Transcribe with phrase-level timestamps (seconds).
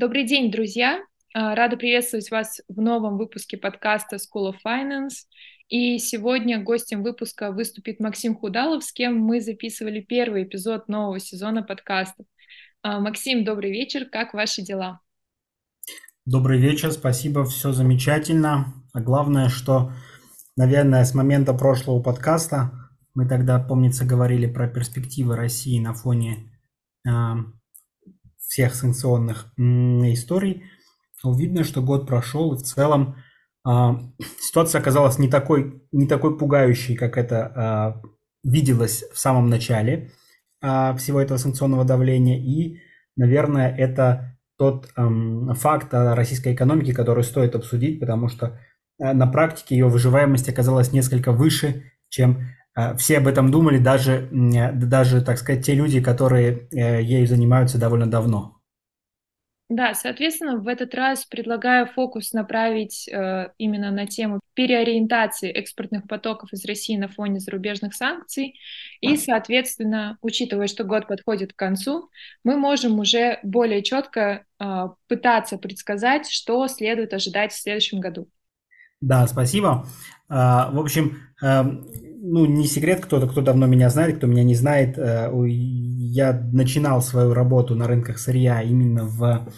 [0.00, 1.04] Добрый день, друзья!
[1.34, 5.26] А, рада приветствовать вас в новом выпуске подкаста School of Finance.
[5.68, 11.62] И сегодня гостем выпуска выступит Максим Худалов, с кем мы записывали первый эпизод нового сезона
[11.62, 12.24] подкаста.
[12.80, 15.02] А, Максим, добрый вечер, как ваши дела?
[16.24, 18.72] Добрый вечер, спасибо, все замечательно.
[18.94, 19.92] А главное, что,
[20.56, 22.72] наверное, с момента прошлого подкаста
[23.12, 26.58] мы тогда, помнится, говорили про перспективы России на фоне
[28.50, 30.64] всех санкционных историй,
[31.24, 33.14] видно, что год прошел, и в целом
[33.64, 33.70] э,
[34.40, 38.08] ситуация оказалась не такой, не такой пугающей, как это э,
[38.42, 40.10] виделось в самом начале
[40.62, 42.38] э, всего этого санкционного давления.
[42.38, 42.80] И,
[43.16, 48.60] наверное, это тот факт российской экономики, который стоит обсудить, потому что
[48.98, 52.46] на практике ее выживаемость оказалась несколько выше, чем
[52.98, 58.06] все об этом думали, даже, даже, так сказать, те люди, которые э, ею занимаются довольно
[58.06, 58.60] давно.
[59.70, 66.52] Да, соответственно, в этот раз предлагаю фокус направить э, именно на тему переориентации экспортных потоков
[66.52, 68.58] из России на фоне зарубежных санкций.
[69.00, 72.10] И, соответственно, учитывая, что год подходит к концу,
[72.42, 78.28] мы можем уже более четко э, пытаться предсказать, что следует ожидать в следующем году.
[79.00, 79.86] Да, спасибо.
[80.28, 81.86] В общем, эм,
[82.22, 87.00] ну, не секрет, кто-то, кто давно меня знает, кто меня не знает, э, я начинал
[87.02, 89.48] свою работу на рынках сырья именно в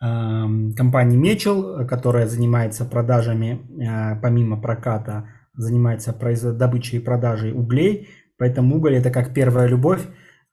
[0.00, 6.12] эм, компании Мечел, которая занимается продажами, э, помимо проката, занимается
[6.52, 10.02] добычей и продажей углей, поэтому уголь это как первая любовь.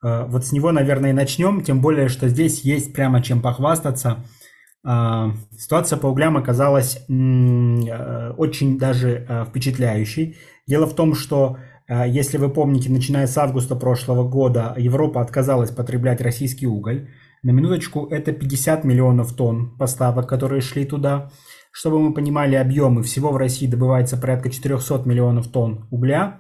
[0.04, 4.26] Э, вот с него, наверное, и начнем, тем более, что здесь есть прямо чем похвастаться–
[4.84, 10.38] ситуация по углям оказалась очень даже впечатляющей.
[10.72, 11.58] Дело в том, что,
[11.90, 17.10] э, если вы помните, начиная с августа прошлого года Европа отказалась потреблять российский уголь.
[17.44, 21.30] На минуточку это 50 миллионов тонн поставок, которые шли туда.
[21.74, 26.40] Чтобы мы понимали объемы, всего в России добывается порядка 400 миллионов тонн угля.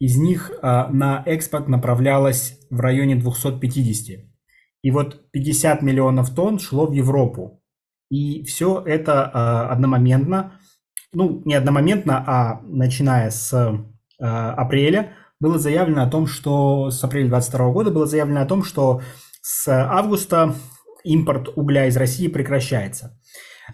[0.00, 4.18] Из них на экспорт направлялось в районе 250.
[4.82, 7.62] И вот 50 миллионов тонн шло в Европу.
[8.10, 10.52] И все это а, одномоментно,
[11.12, 13.52] ну не одномоментно, а начиная с
[14.20, 18.64] а, апреля было заявлено о том, что с апреля 2022 года было заявлено о том,
[18.64, 19.00] что
[19.40, 20.54] с августа
[21.04, 23.18] импорт угля из России прекращается.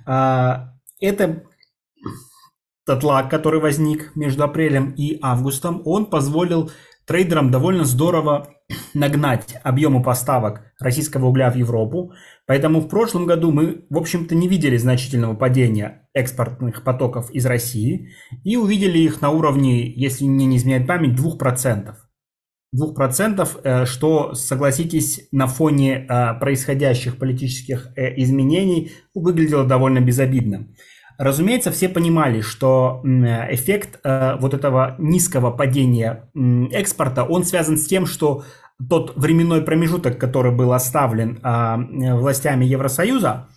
[0.07, 1.45] А, это
[2.87, 6.71] тот лаг, который возник между апрелем и августом, он позволил
[7.07, 8.49] трейдерам довольно здорово
[8.95, 12.13] нагнать объемы поставок российского угля в Европу.
[12.47, 18.11] Поэтому в прошлом году мы, в общем-то, не видели значительного падения экспортных потоков из России
[18.45, 21.95] и увидели их на уровне, если мне не изменяет память, 2%.
[22.75, 30.69] 2%, э, что, согласитесь, на фоне э, происходящих политических э, изменений выглядело довольно безобидно.
[31.19, 36.29] Разумеется, все понимали, что эффект э, вот этого низкого падения
[36.73, 38.45] экспорта, он связан с тем, что
[38.89, 43.49] тот временной промежуток, который был оставлен а, властями Евросоюза,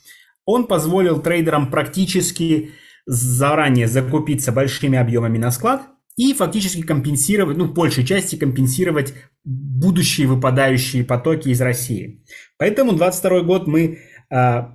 [0.46, 2.72] он позволил трейдерам практически
[3.06, 5.82] заранее закупиться большими объемами на склад
[6.18, 9.14] и фактически компенсировать, ну, в большей части компенсировать
[9.44, 12.24] будущие выпадающие потоки из России.
[12.58, 14.74] Поэтому 22 год мы а,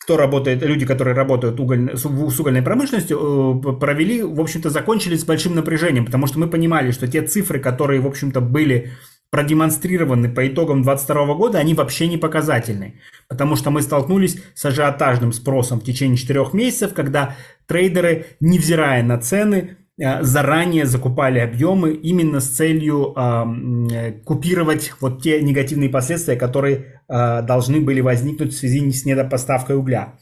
[0.00, 5.24] кто работает, люди, которые работают уголь, с угольной промышленностью, э, провели, в общем-то, закончили с
[5.24, 8.92] большим напряжением, потому что мы понимали, что те цифры, которые, в общем-то, были
[9.30, 13.00] продемонстрированы по итогам 2022 года, они вообще не показательны.
[13.28, 17.36] Потому что мы столкнулись с ажиотажным спросом в течение 4 месяцев, когда
[17.66, 25.90] трейдеры, невзирая на цены, заранее закупали объемы именно с целью э, купировать вот те негативные
[25.90, 30.14] последствия, которые э, должны были возникнуть в связи с недопоставкой угля.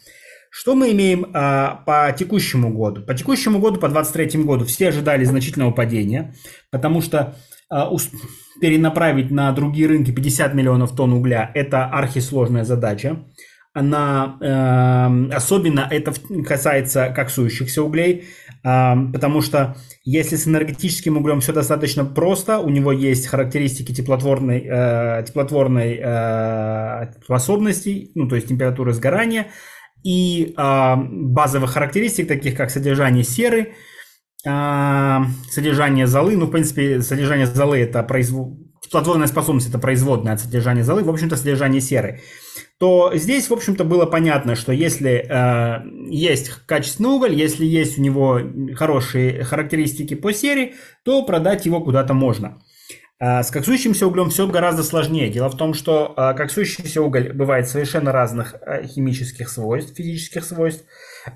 [0.51, 1.29] Что мы имеем э,
[1.87, 3.03] по текущему году?
[3.03, 6.35] По текущему году, по 2023 году, все ожидали значительного падения,
[6.73, 7.37] потому что
[7.73, 7.81] э,
[8.61, 13.25] перенаправить на другие рынки 50 миллионов тонн угля– это архисложная задача.
[13.75, 16.13] Она, э, особенно это
[16.45, 18.25] касается коксующихся углей–
[18.63, 25.25] потому что если с энергетическим углем все достаточно просто, у него есть характеристики теплотворной, э,
[25.27, 29.49] теплотворной э, способности, ну то есть температуры сгорания,
[30.05, 33.75] и базовых характеристик, таких как содержание серы,
[34.45, 38.55] содержание золы, ну в принципе содержание золы это производ...
[38.81, 42.21] теплотворная способность это производная от содержания золы, в общем-то содержание серы
[42.79, 48.03] то здесь, в общем-то, было понятно, что если э, есть качественный уголь, если есть у
[48.03, 48.41] него
[48.77, 52.59] хорошие характеристики по серии, то продать его куда-то можно.
[53.21, 55.29] А, с коксующимся углем все гораздо сложнее.
[55.29, 60.85] Дело в том, что а, коксующийся уголь бывает совершенно разных а, химических свойств, физических свойств.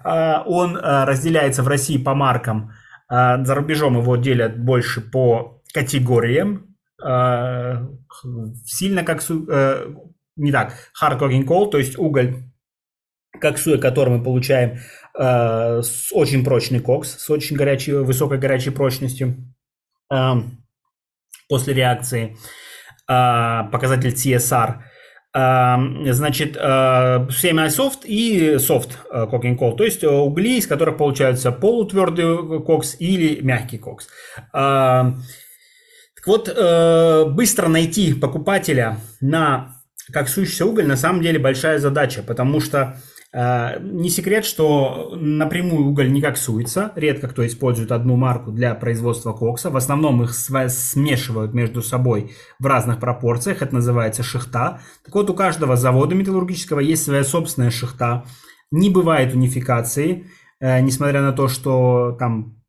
[0.04, 2.70] Он разделяется в России по маркам.
[3.10, 6.74] За рубежом его делят больше по категориям.
[8.64, 9.46] Сильно коксу...
[10.36, 10.74] Не так.
[11.00, 12.36] Hard coking coal, то есть уголь,
[13.40, 14.78] коксуя который мы получаем
[15.14, 19.36] с очень прочный кокс, с очень горячей, высокой горячей прочностью
[21.52, 22.36] после реакции,
[23.06, 24.76] а, показатель CSR.
[25.34, 25.78] А,
[26.10, 33.40] значит, semi-soft и soft coking coal, то есть угли, из которых получаются полутвердый кокс или
[33.42, 34.08] мягкий кокс.
[34.52, 35.14] А,
[36.14, 42.60] так вот, э, быстро найти покупателя на коксующийся уголь на самом деле большая задача, потому
[42.60, 42.96] что
[43.34, 46.92] Э, не секрет, что напрямую уголь не коксуется.
[46.96, 49.70] Редко кто использует одну марку для производства кокса.
[49.70, 53.62] В основном их смешивают между собой в разных пропорциях.
[53.62, 54.80] Это называется шихта.
[55.04, 58.24] Так вот, у каждого завода металлургического есть своя собственная шихта.
[58.70, 60.26] Не бывает унификации,
[60.60, 62.61] э, несмотря на то, что там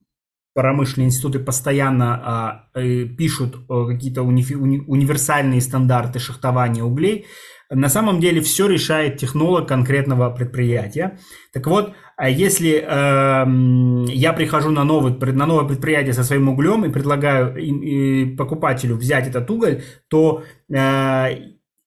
[0.54, 7.26] промышленные институты постоянно а, э, пишут какие-то уни- уни- универсальные стандарты шахтования углей.
[7.70, 11.18] На самом деле все решает технолог конкретного предприятия.
[11.54, 16.86] Так вот, а если э, я прихожу на, новый, на новое предприятие со своим углем
[16.86, 20.76] и предлагаю им, и покупателю взять этот уголь, то э,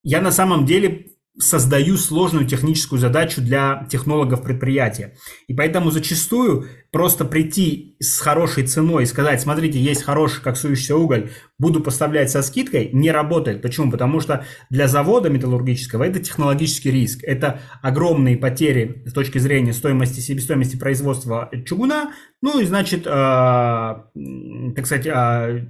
[0.02, 1.06] я на самом деле
[1.38, 5.16] создаю сложную техническую задачу для технологов предприятия.
[5.48, 11.30] И поэтому зачастую просто прийти с хорошей ценой и сказать, смотрите, есть хороший коксующийся уголь,
[11.58, 13.60] буду поставлять со скидкой, не работает.
[13.60, 13.90] Почему?
[13.90, 17.22] Потому что для завода металлургического это технологический риск.
[17.22, 24.86] Это огромные потери с точки зрения стоимости, себестоимости производства чугуна, ну и значит, э, так
[24.86, 25.66] сказать, э,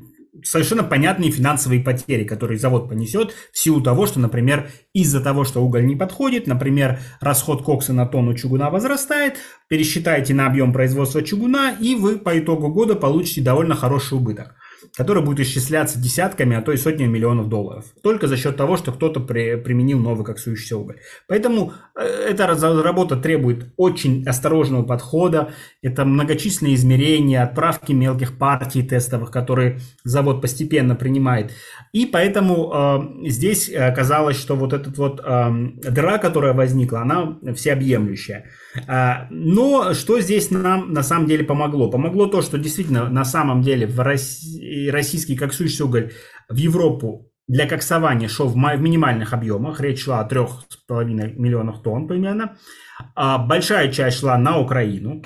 [0.47, 5.63] совершенно понятные финансовые потери, которые завод понесет в силу того, что, например, из-за того, что
[5.63, 9.39] уголь не подходит, например, расход кокса на тонну чугуна возрастает,
[9.69, 14.55] пересчитайте на объем производства чугуна, и вы по итогу года получите довольно хороший убыток
[14.97, 17.85] который будет исчисляться десятками, а то и сотнями миллионов долларов.
[18.03, 20.97] Только за счет того, что кто-то при, применил новый коксующийся уголь.
[21.29, 25.51] Поэтому э, эта работа требует очень осторожного подхода.
[25.83, 31.53] Это многочисленные измерения, отправки мелких партий тестовых, которые завод постепенно принимает.
[31.93, 32.73] И поэтому
[33.25, 35.51] э, здесь оказалось, что вот эта вот э,
[35.91, 38.47] дыра, которая возникла, она всеобъемлющая.
[38.89, 41.91] Э, но что здесь нам на самом деле помогло?
[41.91, 46.13] Помогло то, что действительно на самом деле в России, российский коксующий уголь
[46.49, 49.81] в Европу для коксования шел в минимальных объемах.
[49.81, 52.57] Речь шла о 3,5 миллионах тонн примерно.
[53.15, 55.23] А большая часть шла на Украину.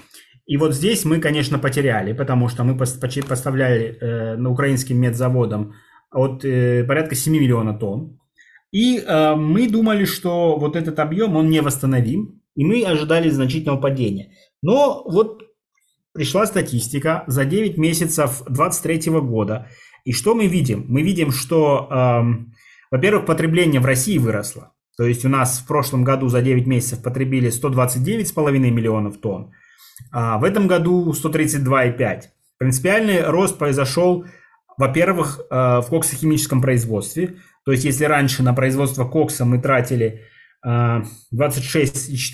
[0.46, 5.74] И вот здесь мы, конечно, потеряли, потому что мы поставляли э, на украинским медзаводам
[6.10, 8.18] от э, порядка 7 миллионов тонн.
[8.72, 13.80] И э, мы думали, что вот этот объем, он не восстановим, и мы ожидали значительного
[13.80, 14.32] падения.
[14.62, 15.42] Но вот
[16.12, 19.68] пришла статистика за 9 месяцев 2023 года.
[20.04, 20.84] И что мы видим?
[20.88, 22.22] Мы видим, что, э,
[22.90, 24.72] во-первых, потребление в России выросло.
[24.96, 29.52] То есть у нас в прошлом году за 9 месяцев потребили 129,5 миллионов тонн,
[30.12, 32.30] а в этом году 132,5.
[32.58, 34.24] Принципиальный рост произошел
[34.80, 37.36] во-первых, э, в коксохимическом производстве.
[37.66, 40.22] То есть, если раньше на производство кокса мы тратили
[40.66, 41.22] 26,4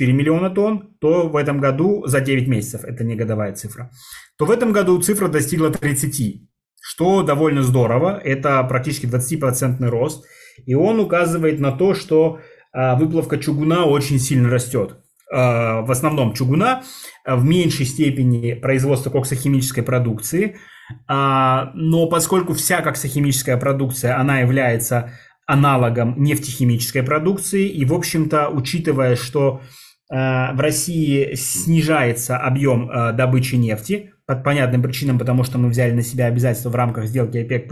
[0.00, 3.90] э, миллиона тонн, то в этом году за 9 месяцев, это не годовая цифра,
[4.37, 6.42] то в этом году цифра достигла 30,
[6.80, 10.25] что довольно здорово, это практически 20% рост,
[10.64, 12.40] и он указывает на то, что
[12.73, 14.97] э, выплавка чугуна очень сильно растет.
[15.28, 16.85] В основном чугуна,
[17.26, 20.56] в меньшей степени производство коксохимической продукции–
[21.09, 25.12] а, но поскольку вся коксохимическая продукция, она является
[25.47, 29.62] аналогом нефтехимической продукции, и, в общем-то, учитывая, что
[30.11, 35.93] а, в России снижается объем а, добычи нефти, по понятным причинам, потому что мы взяли
[35.93, 37.71] на себя обязательства в рамках сделки ОПЕК+,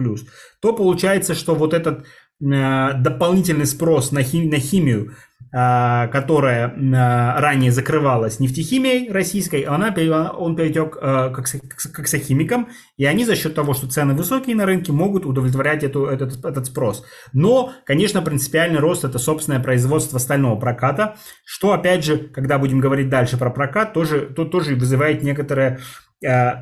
[0.61, 2.07] то получается, что вот этот
[2.40, 5.12] дополнительный спрос на, хим, на химию
[5.54, 9.94] которая а, ранее закрывалась нефтехимией российской, она,
[10.32, 14.90] он перетек а, к коксохимикам, и они за счет того, что цены высокие на рынке,
[14.90, 17.04] могут удовлетворять эту, этот, этот спрос.
[17.32, 23.08] Но, конечно, принципиальный рост– это собственное производство стального проката, что, опять же, когда будем говорить
[23.08, 25.78] дальше про прокат, тоже, то, тоже вызывает некоторое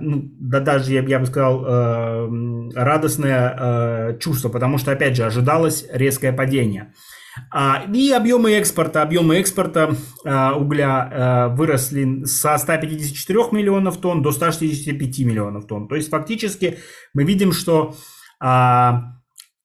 [0.00, 2.28] ну, да даже, я, я бы сказал,
[2.74, 6.92] радостное чувство, потому что, опять же, ожидалось резкое падение.
[7.50, 14.32] А, и объемы экспорта, объемы экспорта а, угля а, выросли со 154 миллионов тонн до
[14.32, 15.88] 165 миллионов тонн.
[15.88, 16.78] То есть фактически
[17.14, 17.94] мы видим, что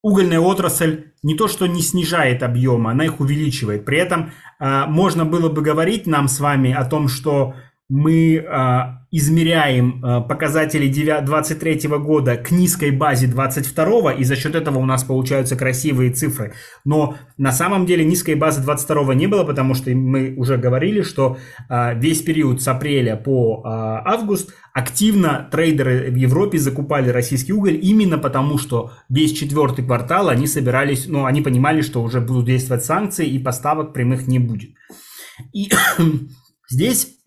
[0.04, 3.86] угольная отрасль не то что не снижает объемы, она их увеличивает.
[3.86, 7.56] При этом можно было бы говорить нам с вами о том, что
[7.89, 8.46] мы
[9.12, 15.56] измеряем показатели 2023 года к низкой базе 22 и за счет этого у нас получаются
[15.56, 16.53] красивые цифры.
[16.84, 21.38] Но на самом деле низкой базы 22 не было, потому что мы уже говорили, что
[21.70, 28.60] весь период с апреля по август активно трейдеры в Европе закупали российский уголь именно потому,
[28.60, 33.39] что весь четвертый квартал они собирались, ну, они понимали, что уже будут действовать санкции и
[33.39, 34.70] поставок прямых не будет.
[35.51, 35.72] И
[36.70, 37.17] здесь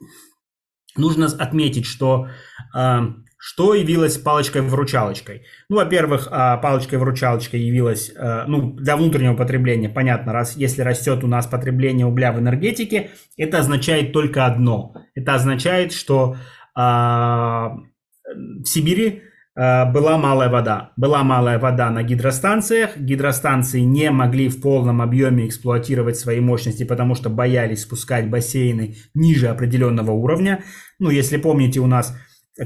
[0.97, 2.29] нужно отметить, что
[2.75, 2.99] э,
[3.43, 5.47] что явилось палочкой-выручалочкой?
[5.71, 11.27] Ну, во-первых, э, палочкой-выручалочкой явилась, э, ну, для внутреннего потребления, понятно, раз если растет у
[11.27, 14.95] нас потребление угля в энергетике, это означает только одно.
[15.15, 16.37] Это означает, что
[16.75, 17.77] а,
[18.25, 20.93] в Сибири а, была малая вода.
[20.97, 22.97] Была малая вода на гидростанциях.
[22.97, 29.49] Гидростанции не могли в полном объеме эксплуатировать свои мощности, потому что боялись спускать бассейны ниже
[29.49, 30.63] определенного уровня.
[30.99, 32.17] Ну, если помните, у нас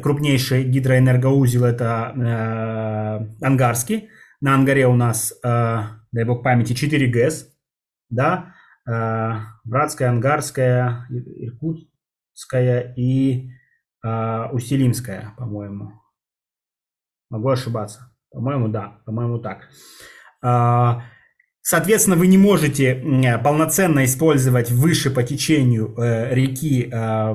[0.02, 2.12] крупнейший гидроэнергоузел это
[3.40, 4.08] э, Ангарский.
[4.40, 5.80] На Ангаре у нас, э,
[6.12, 7.48] дай бог памяти, 4 ГЭС.
[8.10, 8.54] Да?
[8.88, 13.50] Э, Братская, Ангарская, Иркутская и
[14.04, 15.92] э, Устилимская, по-моему.
[17.34, 18.12] Могу ошибаться.
[18.30, 18.98] По-моему, да.
[19.04, 19.68] По-моему, так.
[20.40, 21.00] Э,
[21.62, 22.94] соответственно, вы не можете
[23.42, 27.34] полноценно использовать выше по течению э, реки э,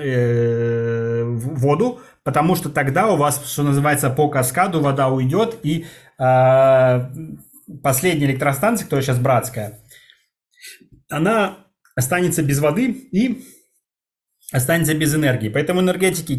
[0.00, 5.86] э, воду, потому что тогда у вас, что называется, по каскаду вода уйдет, и
[6.16, 9.78] последняя электростанция, которая сейчас братская,
[11.08, 11.58] она
[11.94, 13.44] останется без воды и
[14.50, 15.48] останется без энергии.
[15.48, 16.34] Поэтому энергетики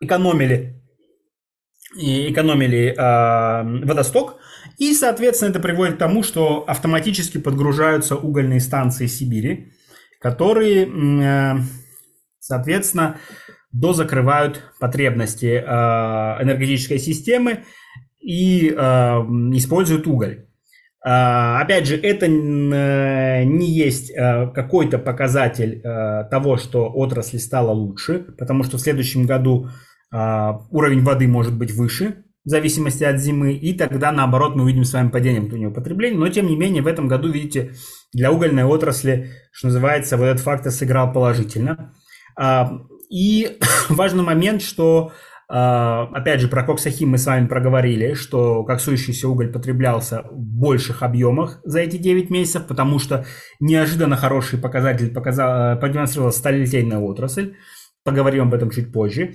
[0.00, 0.82] экономили,
[1.96, 4.36] экономили э, водосток,
[4.78, 9.72] и, соответственно, это приводит к тому, что автоматически подгружаются угольные станции Сибири,
[10.20, 11.58] которые, э,
[12.38, 13.18] соответственно,
[13.72, 17.64] дозакрывают потребности э, энергетической системы
[18.20, 20.46] и э, используют уголь.
[21.04, 25.80] А, опять же, это э, не есть какой-то показатель
[26.28, 31.72] того, что отрасль стала лучше, потому что в следующем году а, уровень воды может быть
[31.72, 36.16] выше, в зависимости от зимы, и тогда, наоборот, мы увидим с вами падение внутреннего потребления.
[36.16, 37.72] Но, тем не менее, в этом году, видите,
[38.14, 41.92] для угольной отрасли, что называется, вот этот фактор сыграл положительно.
[42.38, 42.72] А,
[43.10, 43.58] и
[43.90, 45.12] важный момент, что
[45.50, 51.02] а, опять же, про коксахим мы с вами проговорили, что коксующийся уголь потреблялся в больших
[51.02, 53.26] объемах за эти 9 месяцев, потому что
[53.60, 57.56] неожиданно хороший показатель показал, э, продемонстрировала сталилитейная отрасль.
[58.04, 59.34] Поговорим об этом чуть позже.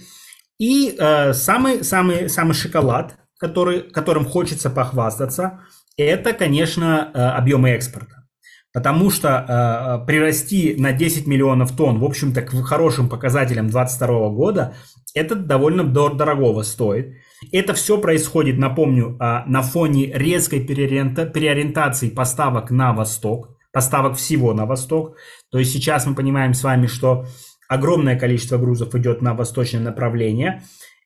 [0.63, 5.59] И э, самый, самый, самый шоколад, который, которым хочется похвастаться,
[5.97, 8.23] это, конечно, э, объемы экспорта.
[8.71, 14.73] Потому что э, прирасти на 10 миллионов тонн, в общем-то, к хорошим показателям 2022 года,
[15.13, 17.13] это довольно дорогого стоит.
[17.51, 24.53] Это все происходит, напомню, э, на фоне резкой переориента переориентации поставок на восток, поставок всего
[24.53, 25.17] на восток.
[25.51, 27.25] То есть сейчас мы понимаем с вами, что
[27.73, 30.63] огромное количество грузов идет на восточное направление.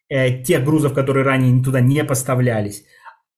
[0.09, 2.83] Э, тех грузов, которые ранее туда не поставлялись.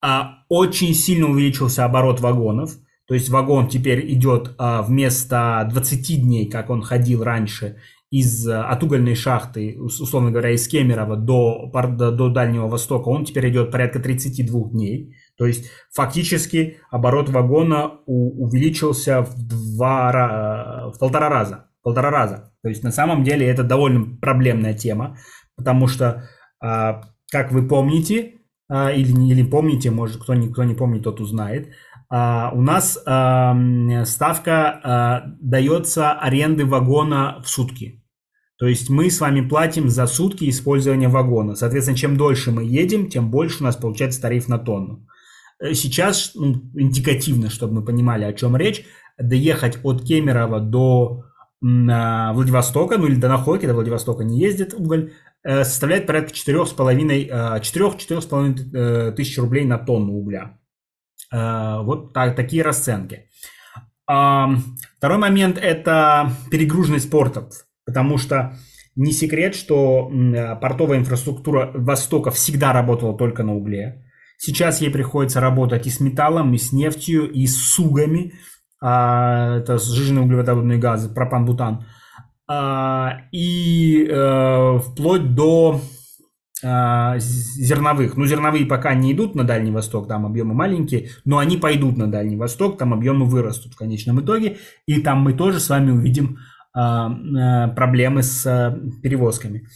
[0.02, 2.72] А очень сильно увеличился оборот вагонов–
[3.10, 7.78] то есть вагон теперь идет а, вместо 20 дней, как он ходил раньше,
[8.12, 13.26] из, а, от угольной шахты, условно говоря, из Кемерово до, до, до Дальнего Востока, он
[13.26, 15.16] теперь идет порядка 32 дней.
[15.40, 21.66] То есть фактически оборот вагона у, увеличился в, два, в полтора раза.
[21.82, 22.49] Полтора раза.
[22.64, 25.18] То есть на самом деле это довольно проблемная тема,
[25.56, 26.30] потому что,
[26.62, 28.36] а, как вы помните,
[28.70, 31.70] а, или, или помните, может кто не, кто не помнит, тот узнает,
[32.12, 32.98] Uh, у нас
[34.10, 38.00] ставка дается аренды вагона в сутки.
[38.60, 41.56] То есть мы с вами платим за сутки использования вагона.
[41.56, 45.08] Соответственно, чем дольше мы едем, тем больше у нас получается тариф на тонну.
[45.62, 48.84] Э, сейчас, ну, индикативно, чтобы мы понимали, о чем речь,
[49.18, 51.24] доехать от Кемерово до
[51.62, 55.14] Владивостока, ну или до Находки, до Владивостока не ездит уголь,
[55.44, 60.58] э, составляет порядка 4,5 тысяч рублей на тонну угля.
[61.34, 63.26] Э, вот так, такие расценки.
[64.06, 68.58] Второй момент– это перегруженность портов, потому что
[68.96, 70.12] не секрет, что
[70.60, 74.10] портовая инфраструктура Востока всегда работала только на угле.
[74.42, 78.36] Сейчас ей приходится работать и с металлом, и с нефтью, и с сугами.
[78.82, 81.86] А, это сжиженные углеводородные газы, пропан-бутан.
[82.48, 85.82] А, и э, вплоть до
[86.62, 88.18] зерновых.
[88.18, 92.12] Ну, зерновые пока не идут на Дальний Восток, там объемы маленькие, но они пойдут на
[92.12, 96.38] Дальний Восток, там объемы вырастут в конечном итоге, и там мы тоже с вами увидим
[96.74, 99.68] проблемы с перевозками.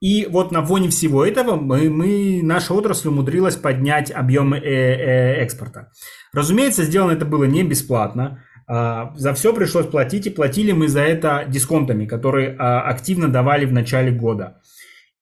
[0.00, 5.42] И вот на фоне всего этого мы, мы, наша отрасль умудрилась поднять объемы э, э,
[5.42, 5.90] экспорта.
[6.32, 8.42] Разумеется, сделано это было не бесплатно.
[8.70, 14.12] За все пришлось платить, и платили мы за это дисконтами, которые активно давали в начале
[14.12, 14.60] года.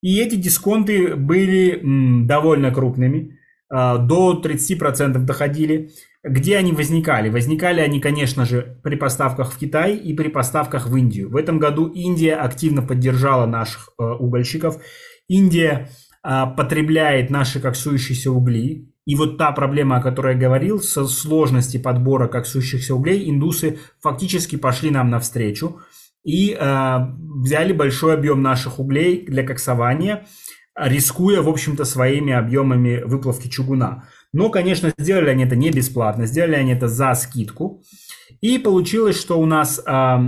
[0.02, 1.80] И эти дисконты были
[2.26, 3.38] довольно крупными,
[3.70, 5.90] до 30% доходили.
[6.22, 7.30] Где они возникали?
[7.30, 11.30] Возникали они, конечно же, при поставках в Китай и при поставках в Индию.
[11.30, 14.78] В этом году Индия активно поддержала наших э, угольщиков.
[15.28, 15.88] Индия
[16.56, 18.92] потребляет наши коксующиеся угли.
[19.08, 24.56] И вот та проблема, о которой я говорил, со сложности подбора коксующихся углей, индусы фактически
[24.56, 25.80] пошли нам навстречу
[26.24, 26.98] и э,
[27.42, 30.26] взяли большой объем наших углей для коксования,
[30.76, 34.04] рискуя, в общем-то, своими объемами выплавки чугуна.
[34.34, 37.82] Но, конечно, сделали они это не бесплатно, сделали они это за скидку.
[38.42, 40.18] И получилось, что у нас э,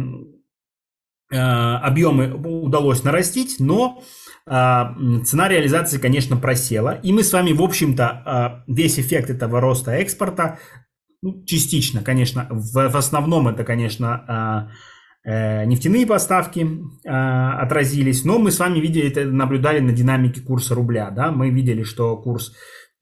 [1.32, 4.02] э, объемы удалось нарастить, но
[4.46, 6.98] цена реализации, конечно, просела.
[7.02, 10.58] И мы с вами, в общем-то, э, весь эффект этого роста экспорта,
[11.22, 14.68] ну, частично, конечно, в, основном это, конечно,
[15.24, 16.66] э, э, нефтяные поставки
[17.04, 22.16] отразились, но мы с вами видели, наблюдали на динамике курса рубля, да, мы видели, что
[22.16, 22.52] курс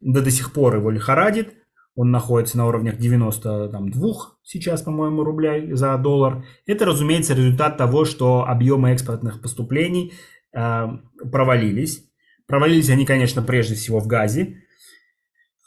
[0.00, 1.54] да до сих пор его лихорадит.
[1.94, 4.12] Он находится на уровнях 92
[4.44, 6.44] сейчас, по-моему, рублей за доллар.
[6.64, 10.12] Это, разумеется, результат того, что объемы экспортных поступлений
[10.52, 12.04] провалились.
[12.46, 14.56] Провалились они, конечно, прежде всего в газе.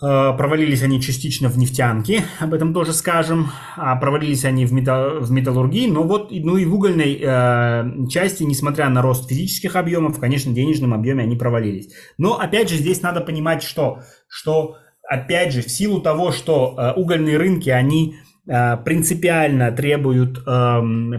[0.01, 3.51] Э, провалились они частично в нефтянке, об этом тоже скажем.
[3.77, 8.41] А провалились они в, металл, в металлургии, но вот ну и в угольной э, части,
[8.41, 11.93] несмотря на рост физических объемов, конечно, в денежном объеме они провалились.
[12.17, 16.99] Но опять же здесь надо понимать, что, что опять же в силу того, что э,
[16.99, 18.15] угольные рынки, они
[18.47, 20.41] э, принципиально требуют э,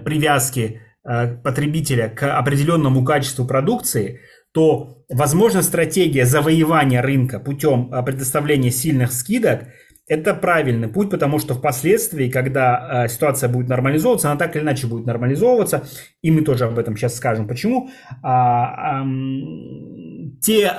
[0.05, 4.21] привязки э, потребителя к определенному качеству продукции–
[4.53, 9.65] то, возможно, стратегия завоевания рынка путем а, предоставления сильных скидок–
[10.09, 14.89] это правильный путь, потому что впоследствии, когда э, ситуация будет нормализовываться, она так или иначе
[14.89, 15.85] будет нормализовываться,
[16.21, 17.89] и мы тоже об этом сейчас скажем, почему.
[18.23, 19.05] А,
[20.43, 20.73] те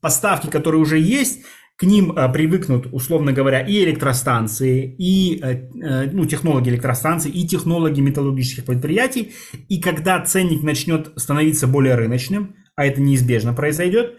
[0.00, 1.44] поставки, которые уже есть,
[1.78, 8.00] к ним а, привыкнут, условно говоря, и электростанции, и а, ну, технологи электростанций, и технологи
[8.00, 9.32] металлургических предприятий.
[9.68, 14.14] И когда ценник начнет становиться более рыночным, а это неизбежно произойдет,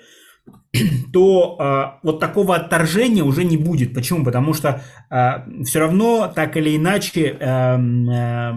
[1.13, 3.93] то э, вот такого отторжения уже не будет.
[3.93, 4.23] Почему?
[4.23, 8.53] Потому что э, все равно так или иначе э, э,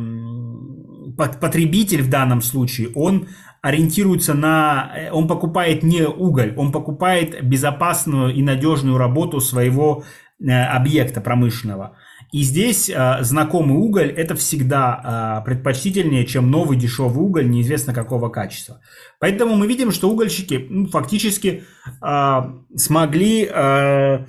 [1.17, 3.29] потребитель в данном случае, он
[3.63, 10.03] ориентируется на, он покупает не уголь, он покупает безопасную и надежную работу своего
[10.41, 11.97] э, объекта промышленного.
[12.33, 18.31] И здесь э, знакомый уголь это всегда э, предпочтительнее, чем новый дешевый уголь неизвестно какого
[18.31, 18.81] качества.
[19.21, 21.63] Поэтому мы видим, что угольщики ну, фактически
[22.03, 22.41] э,
[22.75, 24.27] смогли э,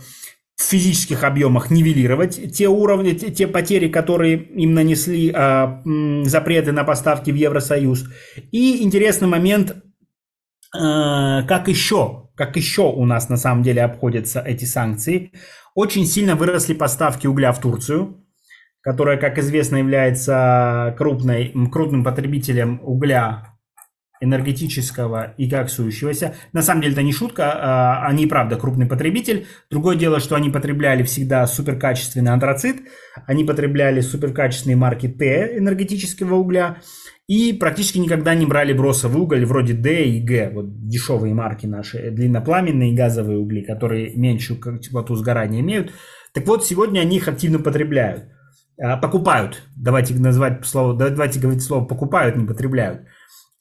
[0.69, 7.31] физических объемах нивелировать те уровни, те, те потери, которые им нанесли э, запреты на поставки
[7.31, 8.05] в Евросоюз.
[8.51, 9.77] И интересный момент, э,
[10.73, 15.31] как еще, как еще у нас на самом деле обходятся эти санкции.
[15.75, 18.23] Очень сильно выросли поставки угля в Турцию,
[18.81, 23.52] которая, как известно, является крупной, крупным потребителем угля
[24.23, 26.35] энергетического и коксующегося.
[26.53, 29.45] На самом деле это не шутка, а, они правда крупный потребитель.
[29.69, 32.77] Другое дело, что они потребляли всегда суперкачественный антрацит,
[33.27, 36.77] они потребляли суперкачественные марки Т энергетического угля
[37.27, 42.11] и практически никогда не брали бросовый уголь вроде D и G, вот дешевые марки наши,
[42.11, 45.91] длиннопламенные газовые угли, которые меньшую теплоту сгорания имеют.
[46.33, 48.25] Так вот, сегодня они их активно потребляют.
[48.81, 53.03] А, покупают, давайте назвать слово, давайте говорить слово покупают, не потребляют.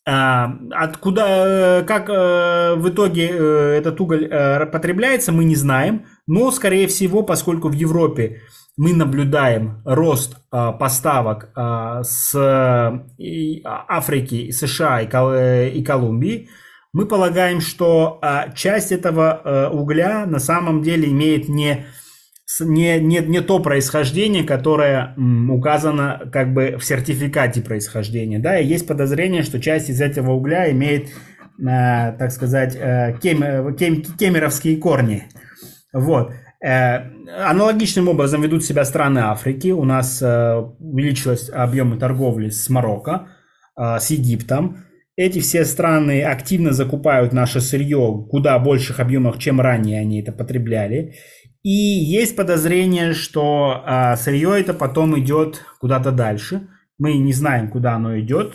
[0.05, 4.29] А, откуда, э, как э, в итоге э, этот уголь
[4.73, 8.41] потребляется, мы не знаем, но, скорее всего, поскольку в Европе
[8.77, 12.35] мы наблюдаем рост поставок с
[13.65, 16.49] Африки, США и Колумбии,
[16.95, 18.19] мы полагаем, что
[18.55, 21.85] часть этого угля на самом деле имеет не
[22.61, 25.15] не, не, не то происхождение, которое
[25.51, 28.39] указано как бы в сертификате происхождения.
[28.39, 33.75] Да, и есть подозрение, что часть из этого угля имеет, э, так сказать, э, кем,
[33.77, 35.25] кем, кемеровские корни.
[35.93, 36.33] Вот.
[36.63, 37.11] Э,
[37.45, 39.69] аналогичным образом ведут себя страны Африки.
[39.69, 43.29] У нас э, увеличилось объемы торговли с Марокко,
[43.77, 44.85] э, с Египтом.
[45.17, 51.17] Эти все страны активно закупают наше сырье куда больших объемах, чем ранее они это потребляли.
[51.63, 56.69] И есть подозрение, что а, сырье это потом идет куда-то дальше.
[56.99, 58.55] Мы не знаем, куда оно идет,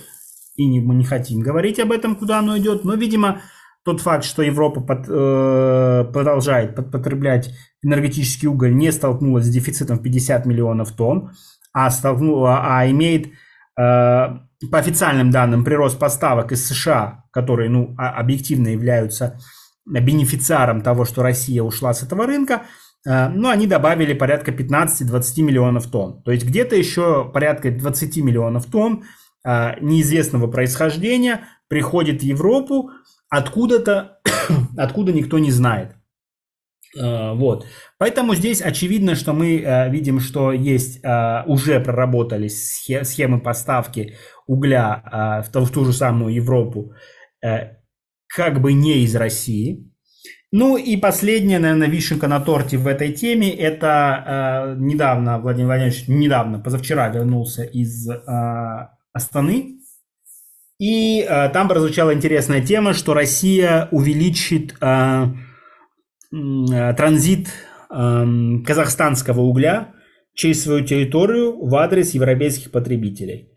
[0.58, 2.84] и не, мы не хотим говорить об этом, куда оно идет.
[2.84, 3.42] Но, видимо,
[3.84, 10.04] тот факт, что Европа под, э, продолжает потреблять энергетический уголь, не столкнулась с дефицитом в
[10.04, 11.32] 50 миллионов тонн,
[11.72, 13.32] а, столкнула, а имеет э,
[13.78, 19.40] по официальным данным, прирост поставок из США, которые ну, объективно являются
[19.86, 22.64] бенефициаром того, что Россия ушла с этого рынка,
[23.06, 26.22] э, ну, они добавили порядка 15-20 миллионов тонн.
[26.24, 29.04] То есть где-то еще порядка 20 миллионов тонн
[29.46, 32.92] э, неизвестного происхождения приходит в Европу
[33.30, 34.20] откуда-то,
[34.78, 35.96] откуда никто не знает.
[36.98, 37.66] Э, вот.
[37.98, 41.04] Поэтому здесь очевидно, что мы видим, что есть
[41.46, 46.94] уже проработались схемы поставки угля в ту же самую Европу,
[47.42, 49.92] как бы не из России.
[50.52, 56.60] Ну и последняя, наверное, вишенка на торте в этой теме, это недавно Владимир Владимирович, недавно,
[56.60, 58.10] позавчера вернулся из
[59.14, 59.80] Астаны,
[60.80, 64.76] и там прозвучала интересная тема, что Россия увеличит
[66.34, 67.48] Э, транзит
[67.90, 69.94] эм, казахстанского угля
[70.34, 73.54] через свою территорию в адрес европейских потребителей.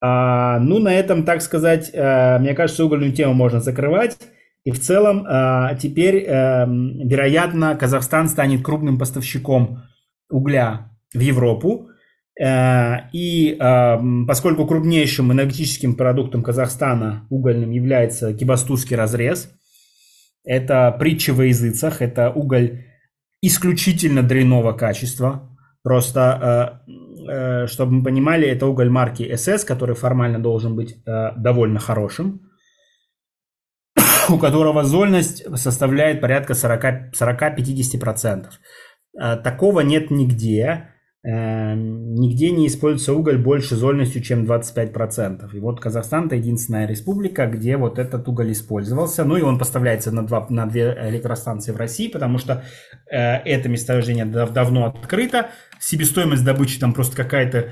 [0.00, 4.16] А, ну, на этом, так сказать, э, мне кажется, угольную тему можно закрывать.
[4.64, 9.82] И в целом э, теперь, вероятно, Казахстан станет крупным поставщиком
[10.30, 11.90] угля в Европу.
[13.12, 13.56] И
[14.26, 19.52] поскольку крупнейшим энергетическим продуктом Казахстана угольным является кибастузский разрез–
[20.44, 22.84] это притча во языцах, это уголь
[23.40, 25.50] исключительно дрянного качества.
[25.82, 31.32] Просто, э, э, чтобы мы понимали, это уголь марки SS, который формально должен быть э,
[31.36, 32.40] довольно хорошим,
[34.34, 38.46] у которого зольность составляет порядка 40-50%.
[39.42, 40.88] Такого нет нигде.
[41.26, 45.48] Эм, нигде не используется уголь больше зольностью, чем 25%.
[45.54, 49.24] И вот Казахстан это единственная республика, где вот этот уголь использовался.
[49.24, 52.62] Ну и он поставляется на, два, на две электростанции в России, потому что
[53.10, 55.48] э, это месторождение дав давно открыто.
[55.80, 57.70] Себестоимость добычи там просто какая-то э,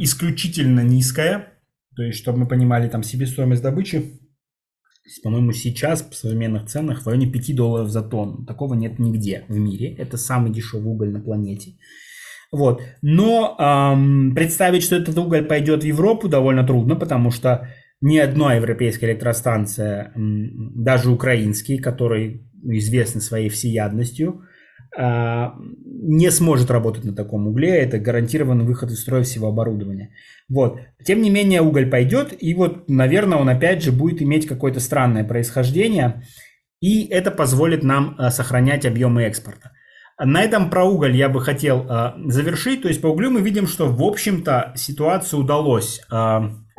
[0.00, 1.52] исключительно низкая.
[1.94, 4.18] То есть, чтобы мы понимали, там себестоимость добычи
[5.22, 8.44] по-моему, сейчас в современных ценах в районе 5 долларов за тонну.
[8.44, 9.94] Такого нет нигде в мире.
[9.94, 11.74] Это самый дешевый уголь на планете.
[12.52, 12.82] Вот.
[13.02, 17.68] Но эм, представить, что этот уголь пойдет в Европу, довольно трудно, потому что
[18.00, 24.42] ни одна европейская электростанция, даже украинские, которые известны своей всеядностью,
[24.98, 27.68] не сможет работать на таком угле.
[27.68, 30.10] Это гарантированный выход из строя всего оборудования.
[30.48, 30.78] Вот.
[31.04, 35.24] Тем не менее, уголь пойдет, и вот, наверное, он опять же будет иметь какое-то странное
[35.24, 36.22] происхождение,
[36.80, 39.72] и это позволит нам э, сохранять объемы экспорта.
[40.18, 42.82] На этом про уголь я бы хотел э, завершить.
[42.82, 46.00] То есть по углю мы видим, что в общем-то ситуацию удалось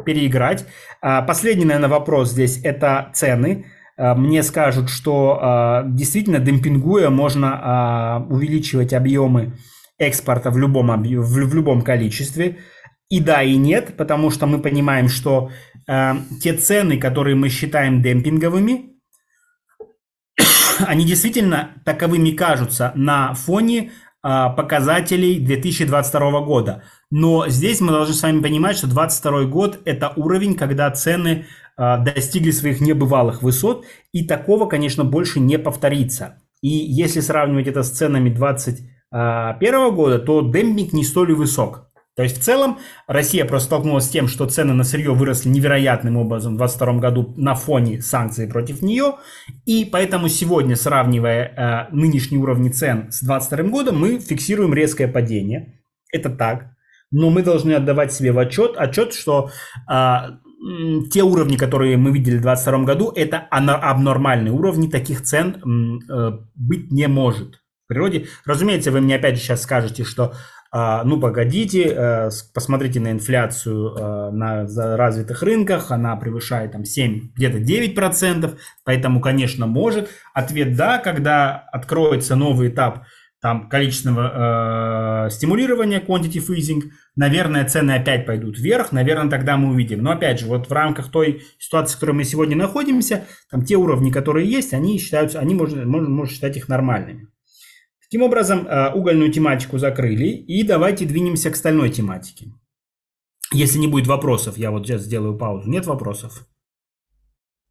[0.05, 0.65] переиграть.
[1.01, 3.65] Последний, наверное, вопрос здесь это цены.
[3.97, 9.53] Э, мне скажут, что э, действительно демпингуя можно э, увеличивать объемы
[9.97, 11.07] экспорта в любом, объ...
[11.19, 12.59] в, любом количестве.
[13.09, 15.49] И да, и нет, потому что мы понимаем, что
[16.41, 18.97] те цены, которые мы считаем демпинговыми,
[20.85, 26.83] они действительно таковыми кажутся на фоне показателей 2022 года.
[27.09, 31.45] Но здесь мы должны с вами понимать, что 2022 год– это уровень, когда цены
[31.77, 36.41] достигли своих небывалых высот, и такого, конечно, больше не повторится.
[36.61, 41.87] И если сравнивать это с ценами 2021 года, то демпинг не столь высок.
[42.17, 46.17] То есть в целом Россия просто столкнулась с тем, что цены на сырье выросли невероятным
[46.17, 49.17] образом в 2022 году на фоне санкций против нее.
[49.65, 55.79] И поэтому сегодня, сравнивая э, нынешние уровни цен с 2022 годом, мы фиксируем резкое падение.
[56.11, 56.71] Это так.
[57.11, 59.51] Но мы должны отдавать себе в отчет, отчет что
[59.87, 60.17] э,
[61.11, 66.91] те уровни, которые мы видели в 2022 году, это абнормальные уровни, таких цен э, быть
[66.91, 67.61] не может.
[67.85, 70.33] В природе, разумеется, вы мне опять же сейчас скажете, что
[70.69, 74.67] а, ну, погодите, э, посмотрите на инфляцию э, на
[74.97, 80.09] развитых рынках, она превышает там 7, где-то 9%, поэтому, конечно, может.
[80.33, 83.05] Ответ да, когда откроется новый этап
[83.41, 90.01] там количественного э, стимулирования, quantity freezing, наверное, цены опять пойдут вверх, наверное, тогда мы увидим.
[90.01, 93.75] Но опять же, вот в рамках той ситуации, в которой мы сегодня находимся, там те
[93.75, 97.27] уровни, которые есть, они считаются, они можно, можно, можно считать их нормальными.
[98.01, 102.53] Таким образом, э, угольную тематику закрыли, и давайте двинемся к стальной тематике.
[103.53, 105.69] Если не будет вопросов, я вот сейчас сделаю паузу.
[105.69, 106.47] Нет вопросов?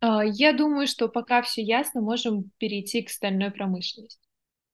[0.01, 4.26] А, я думаю, что пока все ясно, можем перейти к стальной промышленности.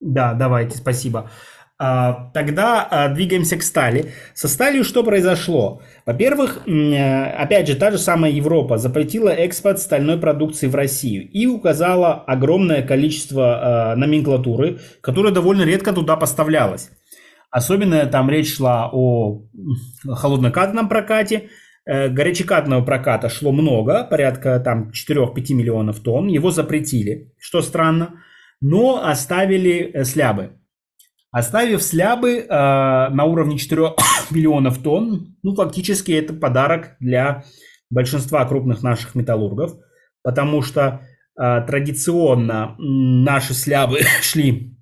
[0.02, 1.30] Да, давайте, спасибо.
[1.78, 4.12] А, тогда а, двигаемся к стали.
[4.34, 5.80] Со сталью что произошло?
[6.06, 11.46] Во-первых, э, опять же, та же самая Европа запретила экспорт стальной продукции в Россию и
[11.46, 16.90] указала огромное количество а, номенклатуры, которая довольно редко туда поставлялась.
[17.50, 19.42] Особенно там речь шла о
[20.08, 21.48] холоднокатном прокате,
[21.84, 28.22] э, горячекатного проката шло много, порядка там 4-5 миллионов тонн, его запретили, что странно,
[28.62, 30.52] но оставили э, слябы.
[31.32, 33.94] Оставив слябы э, на уровне 4
[34.30, 37.44] миллионов тонн, ну, фактически это подарок для
[37.90, 39.74] большинства крупных наших металлургов,
[40.22, 41.02] потому что
[41.38, 44.78] э, традиционно наши слябы шли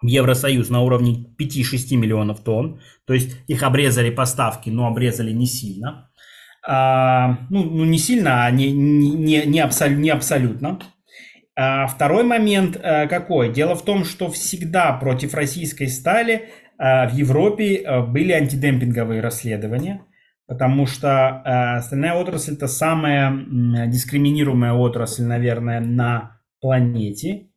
[0.00, 5.46] в Евросоюз на уровне 5-6 миллионов тонн, то есть их обрезали поставки, но обрезали не
[5.46, 6.10] сильно.
[6.66, 10.78] А, ну, ну, не сильно, а не, не, не, абсолют, не абсолютно.
[11.56, 13.52] А второй момент э, какой?
[13.52, 20.04] Дело в том, что всегда против российской стали э, в Европе э, были антидемпинговые расследования,
[20.48, 23.32] потому что стальная отрасль это самая
[23.86, 27.50] дискриминируемая отрасль, наверное, на планете,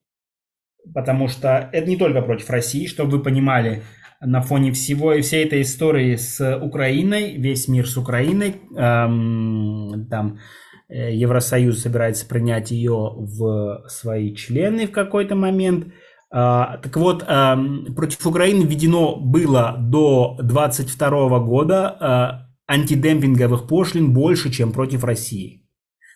[0.94, 3.82] потому что это не только против России, чтобы вы понимали,
[4.20, 10.40] на фоне всего и всей этой истории с Украиной, весь мир с Украиной, эм, там
[10.89, 15.88] Евросоюз собирается принять ее в свои члены в какой-то момент.
[16.32, 24.71] А, так вот, против Украины введено было до 2022 года а, антидемпинговых пошлин больше, чем
[24.71, 25.65] против России.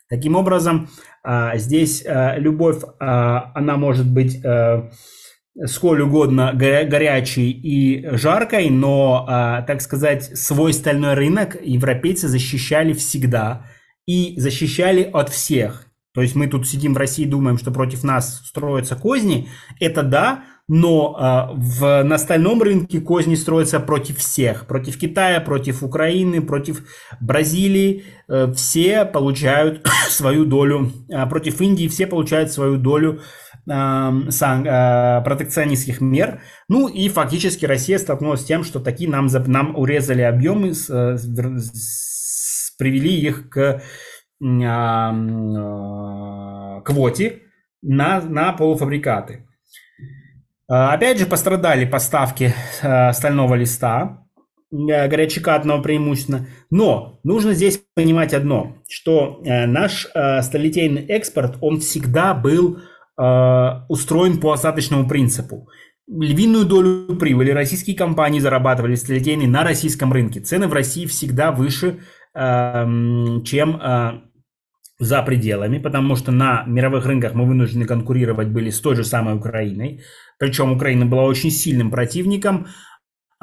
[0.10, 0.90] Таким образом,
[1.24, 2.06] а, здесь
[2.38, 4.42] любовь, она может быть
[5.66, 9.26] сколь угодно горячей и жаркой, но,
[9.68, 13.66] так сказать, свой стальной рынок европейцы защищали всегда–
[14.06, 15.88] и защищали от всех.
[16.14, 19.48] То есть мы тут сидим в России, думаем, что против нас строятся козни.
[19.80, 24.68] Это да, но э, в, на остальном рынке козни строятся против всех.
[24.68, 26.84] Против Китая, против Украины, против
[27.22, 28.04] Бразилии.
[28.28, 30.92] Э, все получают свою долю.
[31.10, 33.22] Э, против Индии все получают свою долю
[33.70, 36.42] э, сан, э, протекционистских мер.
[36.68, 42.22] Ну и фактически Россия столкнулась с тем, что такие нам, нам урезали объемы с, с
[42.82, 43.84] привели их к
[44.44, 47.44] а, а, квоте
[47.84, 49.46] на, на полуфабрикаты.
[50.68, 52.56] А, опять же, пострадали поставки
[53.14, 54.26] стального листа,
[54.72, 56.48] горячекатного преимущественно.
[56.72, 60.08] Но нужно здесь понимать одно, что наш
[60.42, 62.80] сталелитейный экспорт, он всегда был
[63.90, 65.68] устроен по остаточному принципу.
[66.08, 70.40] Львиную долю прибыли российские компании зарабатывали сталелитейные на российском рынке.
[70.40, 72.00] Цены в России всегда выше
[72.34, 74.22] чем э,
[75.00, 79.36] за пределами, потому что на мировых рынках мы вынуждены конкурировать были с той же самой
[79.36, 80.02] Украиной.
[80.40, 82.68] Причем Украина была очень сильным противником,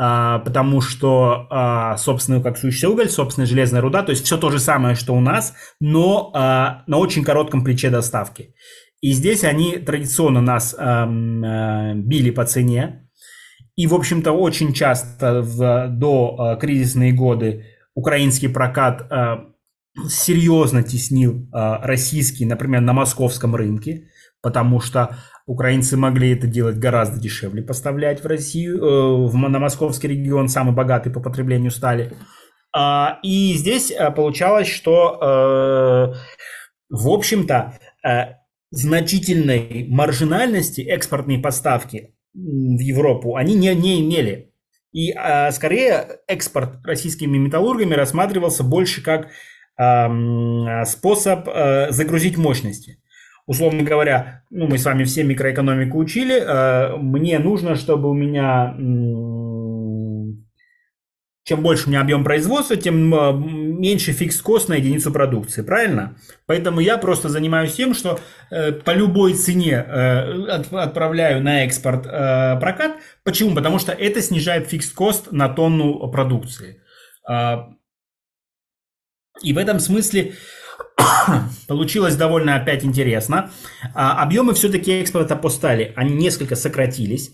[0.01, 4.59] э, потому что э, собственный сущий уголь, собственная железная руда, то есть все то же
[4.59, 8.55] самое, что у нас, но на очень коротком плече доставки.
[9.01, 13.09] И здесь они традиционно нас эм, били по цене.
[13.77, 17.64] И, в общем-то, очень часто в до кризисные годы
[17.98, 19.38] украинский прокат э,
[20.08, 24.08] серьезно теснил э, российский, например, на московском рынке,
[24.40, 30.06] потому что украинцы могли это делать гораздо дешевле, поставлять в Россию, э, в, на московский
[30.06, 32.12] регион, самый богатый по потреблению стали.
[32.72, 36.14] А, и здесь получалось, что,
[36.90, 37.78] в общем-то,
[38.70, 44.47] значительной маржинальности экспортные поставки в Европу они не, не имели.
[44.92, 49.29] И а, скорее экспорт российскими металлургами рассматривался больше как
[49.77, 52.98] а, способ а, загрузить мощности.
[53.46, 58.74] Условно говоря, ну, мы с вами все микроэкономику учили, а, мне нужно, чтобы у меня
[61.48, 66.14] чем больше у меня объем производства, тем а, меньше фикс кост на единицу продукции, правильно?
[66.44, 72.61] Поэтому я просто занимаюсь тем, что э, по любой цене э, отправляю на экспорт э,
[72.61, 72.96] прокат.
[73.24, 73.54] Почему?
[73.54, 76.82] Потому что это снижает фикс кост на тонну продукции.
[77.26, 77.61] Э,
[79.42, 80.34] и в этом смысле
[81.66, 83.50] получилось довольно опять интересно.
[83.94, 85.50] А, объемы все-таки экспорта по
[85.96, 87.30] они несколько сократились.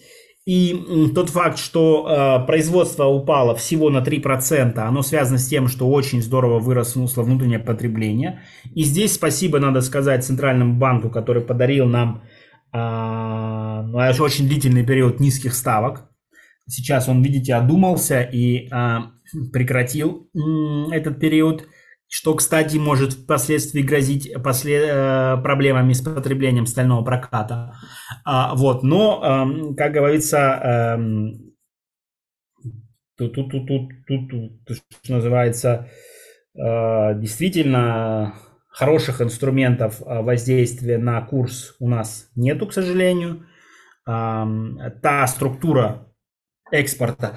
[0.47, 5.89] И тот факт, что э, производство упало всего на 3%, оно связано с тем, что
[5.89, 8.43] очень здорово выросло внутреннее потребление.
[8.75, 12.25] И здесь спасибо надо сказать Центральному банку, который подарил нам
[12.75, 12.79] э,
[14.21, 16.11] очень длительный период низких ставок.
[16.69, 18.99] Сейчас он, видите, одумался и э,
[19.51, 21.67] прекратил э, этот период
[22.15, 27.75] что, кстати, может впоследствии грозить после, э, проблемами с потреблением стального проката.
[28.25, 30.97] А, вот, но, э, как говорится, э,
[33.19, 34.31] тут, тут, тут, тут, тут,
[34.65, 35.91] тут, что называется,
[36.55, 38.35] э, действительно
[38.69, 43.49] хороших инструментов э, воздействия на курс у нас нету, к сожалению.
[44.07, 44.47] Э,
[45.03, 46.07] та структура
[46.71, 47.37] экспорта,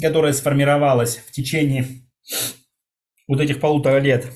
[0.00, 1.84] которая сформировалась в течение
[3.26, 4.30] вот этих полутора лет,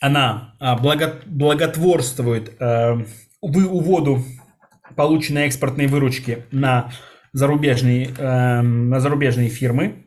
[0.00, 3.04] она а, благо, благотворствует э,
[3.40, 4.22] уводу
[4.96, 6.90] полученной экспортной выручки на
[7.32, 10.06] зарубежные, э, на зарубежные фирмы,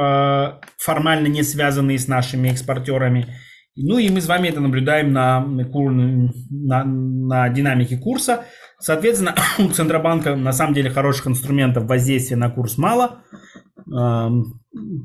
[0.00, 3.34] э, формально не связанные с нашими экспортерами.
[3.76, 8.44] Ну и мы с вами это наблюдаем на, на, на динамике курса.
[8.78, 13.22] Соответственно, у Центробанка на самом деле хороших инструментов воздействия на курс мало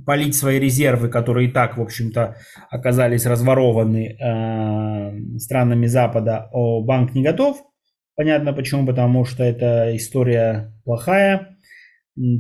[0.06, 2.38] полить свои резервы, которые и так, в общем-то,
[2.70, 7.62] оказались разворованы э, странами Запада, о банк не готов.
[8.16, 11.58] Понятно почему, потому что эта история плохая.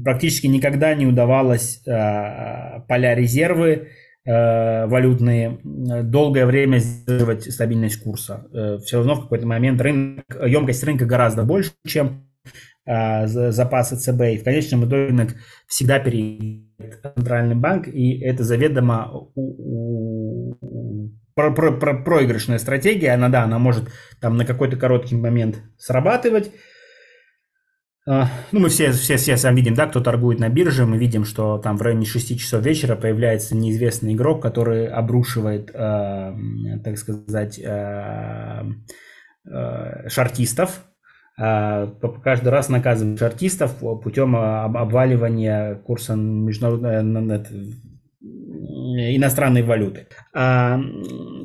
[0.04, 3.90] Практически никогда не удавалось э, поля резервы
[4.26, 8.48] э, валютные долгое время сдерживать стабильность курса.
[8.54, 12.28] Э, все равно в какой-то момент рынок, емкость рынка гораздо больше, чем
[12.88, 14.22] запасы ЦБ.
[14.22, 15.36] И в конечном итоге рынок
[15.68, 23.12] всегда перейдет центральный банк, и это заведомо у, у, про, про, про, проигрышная стратегия.
[23.12, 26.52] Она, да, она может там на какой-то короткий момент срабатывать.
[28.10, 31.26] А, ну, мы все, все, все сам видим, да, кто торгует на бирже, мы видим,
[31.26, 36.34] что там в районе 6 часов вечера появляется неизвестный игрок, который обрушивает, э,
[36.86, 38.64] так сказать, э,
[39.46, 40.86] э, шартистов,
[41.38, 47.02] каждый раз наказываешь артистов путем а, обваливания курса международной
[49.16, 50.08] иностранной валюты.
[50.34, 50.82] А,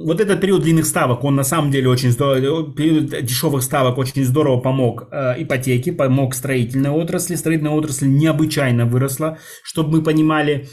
[0.05, 4.25] вот этот период длинных ставок, он на самом деле очень здорово, период дешевых ставок очень
[4.25, 7.35] здорово помог ипотеке, помог строительной отрасли.
[7.35, 9.37] Строительная отрасль необычайно выросла.
[9.63, 10.69] Чтобы мы понимали,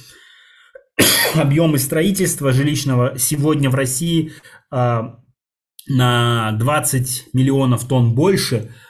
[1.36, 4.32] объемы строительства жилищного сегодня в России
[4.71, 8.71] на 20 миллионов тонн больше–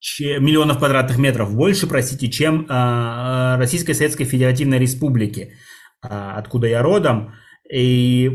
[0.00, 5.52] миллионов квадратных метров больше, простите, чем э, Российской Советской Федеративной Республики,
[6.02, 7.32] э, откуда я родом,
[7.72, 8.30] и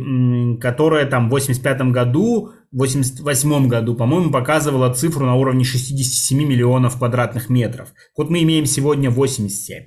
[0.59, 6.97] которая там в 85 году, в 88 году, по-моему, показывала цифру на уровне 67 миллионов
[6.97, 7.93] квадратных метров.
[8.17, 9.85] Вот мы имеем сегодня 87.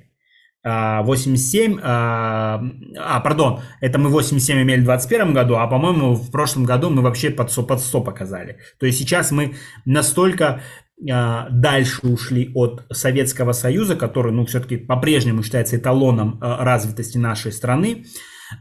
[0.65, 2.59] 87, а,
[2.97, 7.03] а, пардон, это мы 87 имели в 2021 году, а по-моему в прошлом году мы
[7.03, 8.57] вообще под 100, под 100 показали.
[8.79, 9.53] То есть сейчас мы
[9.85, 10.61] настолько а,
[10.97, 18.05] дальше ушли от Советского Союза, который, ну, все-таки по-прежнему считается эталоном а, развитости нашей страны,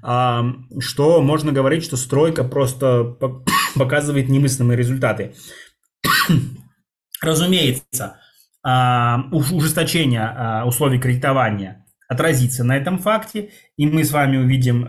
[0.03, 0.44] а,
[0.81, 3.05] что можно говорить, что стройка просто
[3.77, 5.35] показывает немыслимые результаты.
[7.23, 8.20] Разумеется,
[8.62, 14.87] ужесточение условий кредитования отразится на этом факте, и мы с вами увидим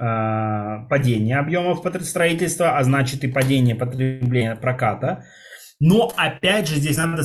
[0.89, 5.23] падение объемов строительства, а значит и падение потребления проката.
[5.79, 7.23] Но опять же здесь надо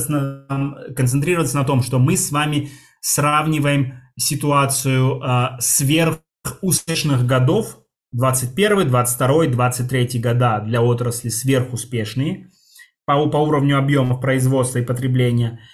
[0.95, 7.79] концентрироваться на том, что мы с вами сравниваем ситуацию э, сверхуспешных годов
[8.11, 12.49] 21, 22, 23 года для отрасли сверхуспешные
[13.05, 15.59] по, по уровню объемов производства и потребления–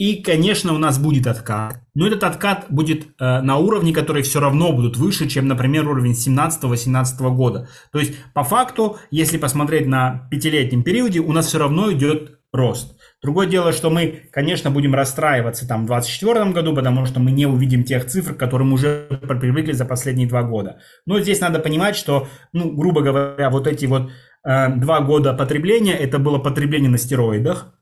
[0.00, 1.82] и, конечно, у нас будет откат.
[1.94, 6.12] Но этот откат будет э, на уровне, которые все равно будут выше, чем, например, уровень
[6.12, 7.68] 17-18 года.
[7.92, 12.96] То есть, по факту, если посмотреть на пятилетнем периоде, у нас все равно идет рост.
[13.22, 17.44] Другое дело, что мы, конечно, будем расстраиваться там в 2024 году, потому что мы не
[17.44, 20.78] увидим тех цифр, к которым уже привыкли за последние два года.
[21.04, 24.10] Но здесь надо понимать, что, ну, грубо говоря, вот эти вот
[24.44, 27.74] э, два года потребления, это было потребление на стероидах,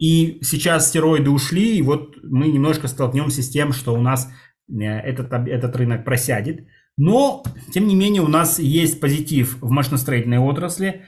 [0.00, 4.32] и сейчас стероиды ушли, и вот мы немножко столкнемся с тем, что у нас
[4.68, 6.66] э, этот, этот рынок просядет.
[6.96, 11.02] Но, тем не менее, у нас есть позитив в машиностроительной отрасли.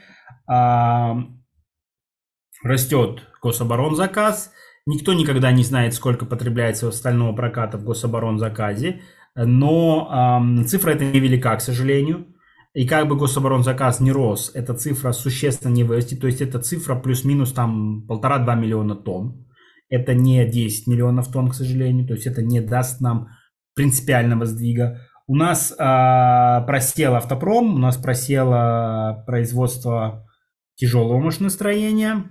[0.47, 1.25] А,
[2.63, 4.51] растет гособоронзаказ.
[4.85, 9.01] Никто никогда не знает, сколько потребляется стального проката в гособоронзаказе.
[9.35, 12.27] Но цифра эта невелика, к сожалению.
[12.73, 16.21] И как бы гособоронзаказ не рос, эта цифра существенно не вырастет.
[16.21, 19.47] То есть эта цифра плюс-минус там полтора-два миллиона тонн.
[19.89, 22.07] Это не 10 миллионов тонн, к сожалению.
[22.07, 23.27] То есть это не даст нам
[23.75, 25.01] принципиального сдвига.
[25.27, 30.27] У нас а, просел автопром, у нас просело производство
[30.75, 32.25] тяжелого машиностроения.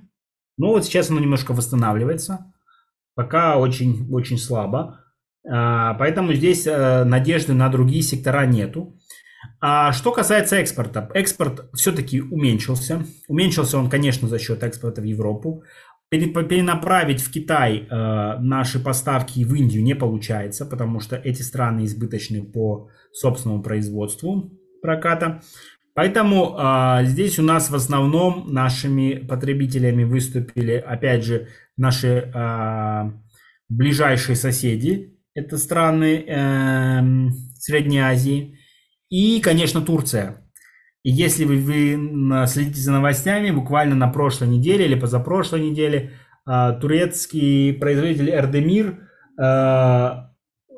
[0.59, 2.53] Но вот сейчас оно немножко восстанавливается.
[3.15, 5.01] Пока очень, очень слабо.
[5.49, 8.99] А, поэтому здесь а, надежды на другие сектора нету.
[9.65, 13.07] А что касается экспорта, экспорт все-таки уменьшился.
[13.29, 15.63] Уменьшился он, конечно, за счет экспорта в Европу.
[16.11, 22.43] Перенаправить в Китай э, наши поставки в Индию не получается, потому что эти страны избыточны
[22.43, 24.51] по собственному производству
[24.83, 25.43] проката.
[25.95, 31.47] Поэтому э, здесь у нас в основном нашими потребителями выступили, опять же,
[31.77, 33.13] наши э,
[33.69, 35.17] ближайшие соседи.
[35.35, 38.59] Это страны э, Средней Азии.
[39.13, 40.43] И, конечно, Турция.
[41.03, 46.13] И если вы, вы следите за новостями, буквально на прошлой неделе или позапрошлой неделе
[46.47, 49.01] э, турецкий производитель Эрдемир
[49.39, 50.11] э,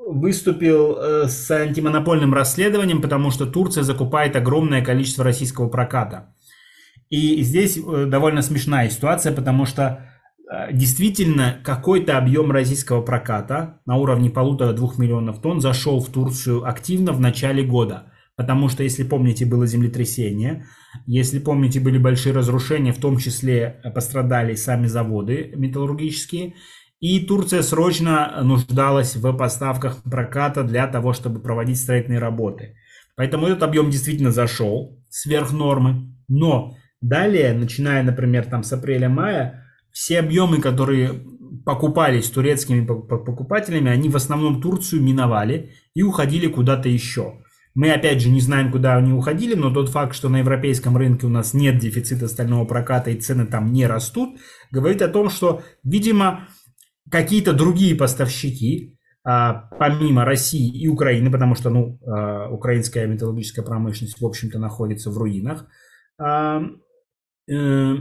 [0.09, 6.35] выступил э, с антимонопольным расследованием, потому что Турция закупает огромное количество российского проката.
[7.11, 10.09] И здесь э, довольно смешная ситуация, потому что
[10.51, 17.13] э, действительно какой-то объем российского проката на уровне полутора-двух миллионов тонн зашел в Турцию активно
[17.13, 20.67] в начале года– Потому что, если помните, было землетрясение,
[21.07, 26.55] если помните, были большие разрушения, в том числе э, пострадали сами заводы металлургические,
[27.01, 32.77] и Турция срочно нуждалась в поставках проката для того, чтобы проводить строительные работы.
[33.17, 36.17] Поэтому этот объем действительно зашел сверх нормы.
[36.29, 41.23] Но далее, начиная, например, там с апреля-мая, все объемы, которые
[41.65, 47.44] покупались турецкими покупателями, они в основном Турцию миновали и уходили куда-то еще.
[47.75, 51.27] Мы, опять же, не знаем, куда они уходили, но тот факт, что на европейском рынке
[51.27, 54.39] у нас нет дефицита стального проката и цены там не растут,
[54.71, 56.49] говорит о том, что, видимо,
[57.11, 64.21] какие-то другие поставщики, а, помимо России и Украины, потому что, ну, а, украинская металлургическая промышленность,
[64.21, 65.67] в общем-то, находится в руинах,
[66.19, 66.63] а,
[67.51, 67.95] э,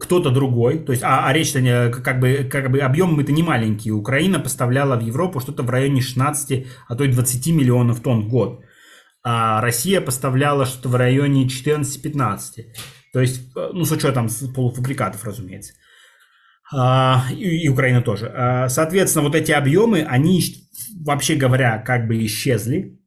[0.00, 3.42] кто-то другой, то есть, а, а речь-то не, как бы, как бы объем это не
[3.42, 3.92] маленький.
[3.92, 8.28] Украина поставляла в Европу что-то в районе 16, а то и 20 миллионов тонн в
[8.28, 8.64] год.
[9.22, 12.72] А Россия поставляла что-то в районе 14-15.
[13.12, 15.74] То есть, э, ну, с учетом полуфабрикатов, разумеется.
[16.72, 18.32] А, и, и Украина тоже.
[18.34, 20.42] А, соответственно, вот эти объемы, они,
[21.04, 22.98] вообще говоря, как бы исчезли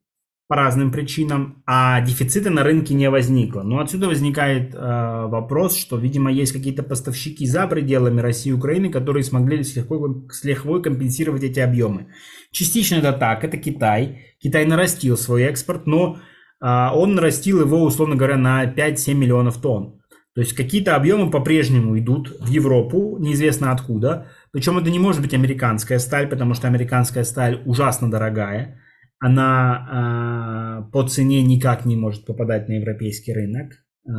[0.47, 3.63] по разным причинам, а дефицита на рынке не возникло.
[3.63, 8.91] Но отсюда возникает э, вопрос, что, видимо, есть какие-то поставщики за пределами России и Украины,
[8.91, 12.07] которые смогли с лихвой, компенсировать эти объемы.
[12.51, 14.35] Частично это так, это Китай.
[14.39, 16.17] Китай нарастил свой экспорт, но
[16.61, 19.99] э, он нарастил его, условно говоря, на 5-7 миллионов тонн.
[20.35, 24.27] То есть какие-то объемы по-прежнему идут в Европу, неизвестно откуда.
[24.51, 28.79] Причем это не может быть американская сталь, потому что американская сталь ужасно дорогая
[29.19, 33.73] она э, по цене никак не может попадать на европейский рынок.
[34.07, 34.11] Э,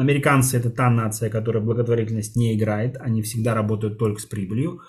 [0.00, 4.80] американцы это та нация, которая благотворительность не играет, они всегда работают только с прибылью.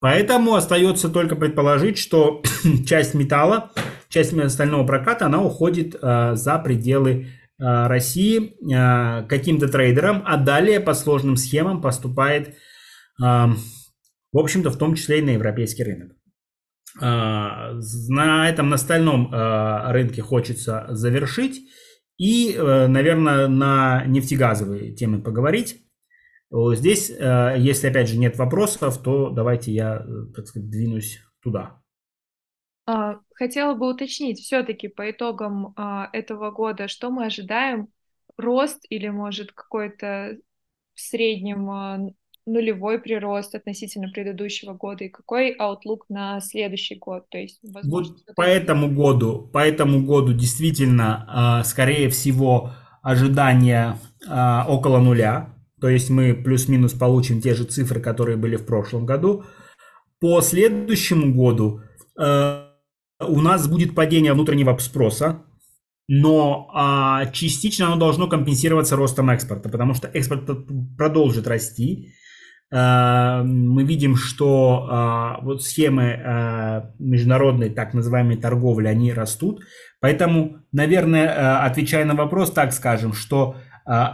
[0.00, 2.42] Поэтому остается только предположить, что
[2.86, 3.70] часть металла,
[4.08, 8.56] часть остального проката, она уходит э, за пределы России
[9.28, 12.56] каким-то трейдерам, а далее по сложным схемам поступает,
[13.16, 13.56] в
[14.32, 16.16] общем-то, в том числе и на европейский рынок.
[17.00, 17.72] А,
[18.08, 21.68] на этом на стальном а, рынке хочется завершить
[22.16, 25.80] и, э, наверное, на нефтегазовые темы поговорить.
[26.50, 31.82] Здесь, э, если опять же нет вопросов, то давайте я, э, так сказать, двинусь туда.
[32.86, 35.74] А, хотела бы уточнить, все-таки по итогам
[36.12, 37.88] этого года, что мы ожидаем?
[38.36, 40.36] Рост или, может, какой-то
[40.94, 42.14] в среднем
[42.46, 47.28] нулевой прирост относительно предыдущего года и какой outlook на следующий год?
[47.30, 52.72] То есть, возможно, вот по этому году, по этому году действительно, а, скорее всего,
[53.02, 55.54] ожидания а, около нуля.
[55.80, 59.44] То есть мы плюс-минус получим те же цифры, которые были в прошлом году.
[60.20, 61.82] По следующему году
[62.18, 62.70] а,
[63.20, 65.44] у нас будет падение внутреннего спроса,
[66.08, 70.48] но а, частично оно должно компенсироваться ростом экспорта, потому что экспорт
[70.96, 72.14] продолжит расти,
[72.70, 74.88] мы видим, что
[75.40, 79.60] э, вот схемы э, международной так называемой торговли, они растут.
[80.00, 83.56] Поэтому, наверное, отвечая на вопрос, так скажем, что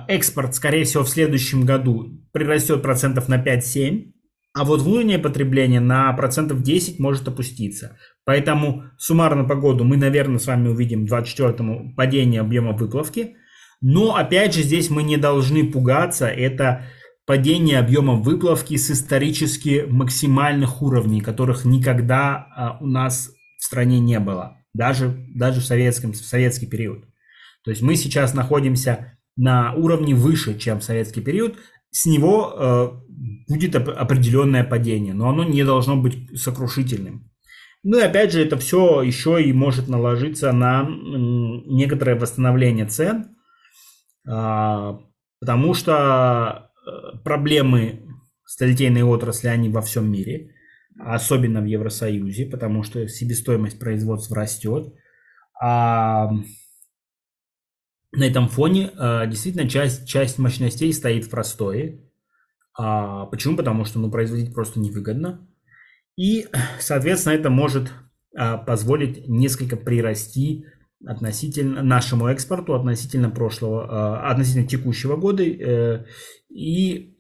[0.09, 4.13] экспорт, скорее всего, в следующем году прирастет процентов на 5-7,
[4.53, 7.97] а вот внутреннее потребление на процентов 10 может опуститься.
[8.25, 13.37] Поэтому суммарно по году мы, наверное, с вами увидим 24-му падение объема выплавки.
[13.81, 16.27] Но, опять же, здесь мы не должны пугаться.
[16.27, 16.87] Это
[17.31, 24.19] падение объема выплавки с исторически максимальных уровней, которых никогда а, у нас в стране не
[24.19, 27.05] было, даже, даже в, советском, в советский период.
[27.63, 31.57] То есть мы сейчас находимся на уровне выше, чем в советский период,
[31.93, 32.89] с него э,
[33.47, 37.31] будет определенное падение, но оно не должно быть сокрушительным.
[37.85, 43.37] Ну и опять же, это все еще и может наложиться на некоторое восстановление цен,
[44.27, 44.99] а,
[45.39, 45.93] потому что
[46.67, 46.70] э,
[47.25, 48.07] проблемы
[48.45, 50.55] сталелитейной отрасли, они во всем мире,
[50.99, 54.95] особенно в Евросоюзе, потому что себестоимость производства растет.
[55.61, 56.31] А
[58.13, 62.01] на этом фоне э, действительно часть, часть мощностей стоит в простое.
[62.77, 63.57] А почему?
[63.57, 65.47] Потому что ну, производить просто невыгодно.
[66.17, 66.49] И,
[66.81, 67.93] соответственно, это может
[68.37, 70.67] а, позволить несколько прирасти
[71.07, 75.45] относительно нашему экспорту, относительно прошлого, а, относительно текущего года.
[76.51, 77.17] И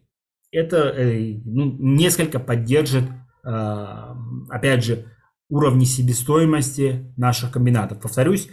[0.53, 3.05] это э, ну, несколько поддержит,
[3.45, 4.17] а,
[4.49, 5.07] опять же,
[5.49, 8.01] уровни себестоимости наших комбинатов.
[8.01, 8.49] Повторюсь,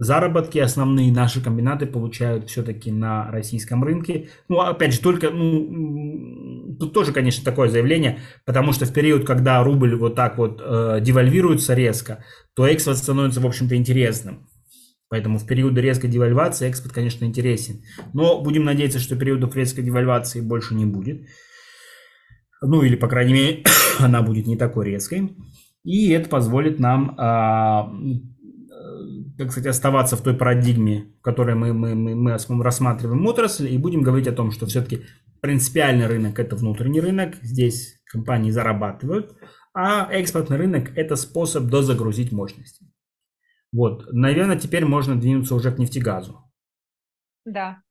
[0.00, 4.28] Заработки основные наши комбинаты получают все-таки на российском рынке.
[4.48, 9.62] Ну, опять же, только, ну, тут тоже, конечно, такое заявление, потому что в период, когда
[9.62, 12.24] рубль вот так вот э, девальвируется резко,
[12.56, 14.48] то экспорт становится, в общем-то, интересным.
[15.14, 17.84] Поэтому в периоды резкой девальвации экспорт, конечно, интересен.
[18.14, 21.28] Но будем надеяться, что периодов резкой девальвации больше не будет.
[22.60, 23.64] Ну, или, по крайней мере,
[24.00, 25.36] она будет не такой резкой.
[25.84, 27.92] И это позволит нам а,
[29.38, 33.78] так сказать, оставаться в той парадигме, в которой мы, мы, мы, мы рассматриваем отрасль, и
[33.78, 35.04] будем говорить о том, что все-таки
[35.40, 39.32] принципиальный рынок– это внутренний рынок, здесь компании зарабатывают,
[39.74, 42.84] а экспортный рынок– это способ дозагрузить мощности.
[43.74, 46.38] Вот, наверное, теперь можно двинуться уже к нефтегазу.
[47.44, 47.82] Да.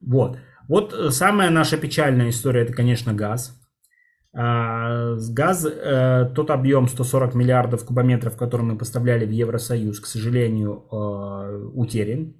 [0.00, 0.38] Вот.
[0.66, 3.60] Вот э, самая наша печальная история– это, конечно, газ.
[4.34, 10.88] А, газ, э, тот объем 140 миллиардов кубометров, который мы поставляли в Евросоюз, к сожалению,
[10.90, 12.34] э, утерян.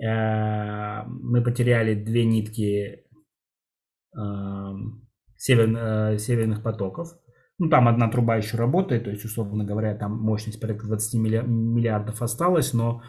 [0.00, 3.04] Э, мы потеряли две нитки
[5.36, 7.18] север, северных потоков.
[7.58, 12.22] Ну, там одна труба еще работает, то есть, условно говоря, там мощность порядка 20 миллиардов
[12.22, 13.02] осталась, но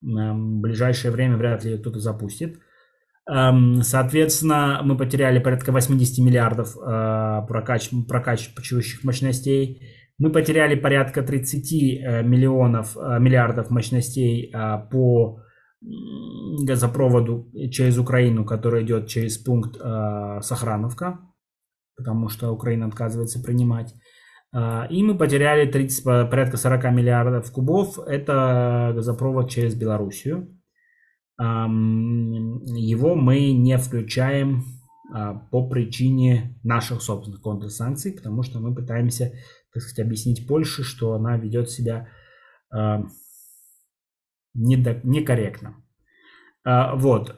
[0.00, 2.58] в ближайшее время вряд ли кто-то запустит.
[3.30, 7.90] Эм, соответственно, мы потеряли порядка 80 миллиардов э, прокач...
[8.08, 9.82] прокачивающих мощностей.
[10.18, 14.52] Мы потеряли порядка 30 э, миллионов, э, миллиардов мощностей
[14.90, 15.42] по
[16.62, 19.78] газопроводу через Украину, который идет через пункт
[20.42, 21.20] Сохрановка,
[22.00, 23.94] потому что Украина отказывается принимать.
[24.52, 28.00] И мы потеряли 30, порядка 40 миллиардов кубов.
[28.00, 30.60] Это газопровод через Белоруссию
[31.40, 34.64] его мы не включаем
[35.12, 39.32] а, по причине наших собственных контрсанкций, потому что мы пытаемся,
[39.72, 42.08] так сказать, объяснить Польше, что она ведет себя
[42.70, 43.04] а,
[44.54, 45.82] некорректно.
[46.62, 47.34] А, вот,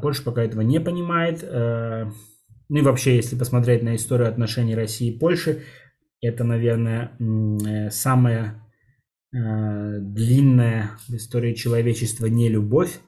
[0.00, 1.44] Польша пока этого не понимает.
[2.68, 5.62] Ну и вообще, если посмотреть на историю отношений России и Польши,
[6.20, 8.60] это, наверное, э, самая
[9.36, 13.00] длинная в истории человечества не любовь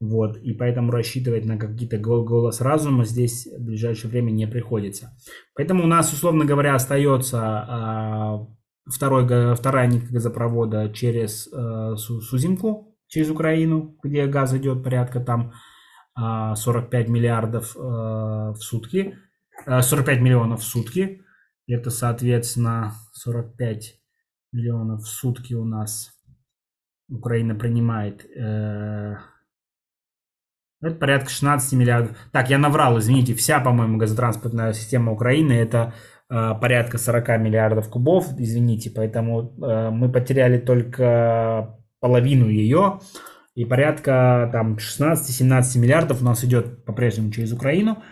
[0.00, 5.16] вот, и поэтому рассчитывать на какие-то голос разума здесь в ближайшее время не приходится.
[5.54, 8.46] Поэтому у нас, условно говоря, остается а,
[8.84, 15.54] второй, вторая нитка газопровода через а, Сузимку, через Украину, где газ идет порядка там
[16.16, 19.18] 45 миллиардов а, в сутки,
[19.66, 21.22] а, 45 миллионов в сутки.
[21.66, 23.94] Это, соответственно, 45
[24.52, 26.14] миллионов в сутки у нас
[27.08, 28.24] Украина принимает.
[28.36, 29.16] Э,
[30.80, 32.16] это порядка 16 миллиардов.
[32.32, 35.94] Так, я наврал, извините, вся, по-моему, газотранспортная система Украины это
[36.30, 43.00] э, порядка 40 миллиардов кубов, извините, поэтому э, мы потеряли только половину ее,
[43.54, 48.02] и порядка там 16-17 миллиардов у нас идет по-прежнему через Украину.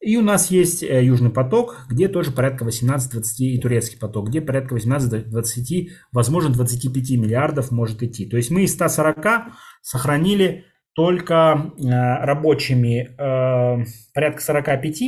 [0.00, 4.40] И у нас есть э, Южный поток, где тоже порядка 18-20, и турецкий поток, где
[4.40, 8.26] порядка 18-20, возможно, 25 миллиардов может идти.
[8.26, 13.84] То есть мы из 140 сохранили только э, рабочими э,
[14.14, 15.02] порядка 45,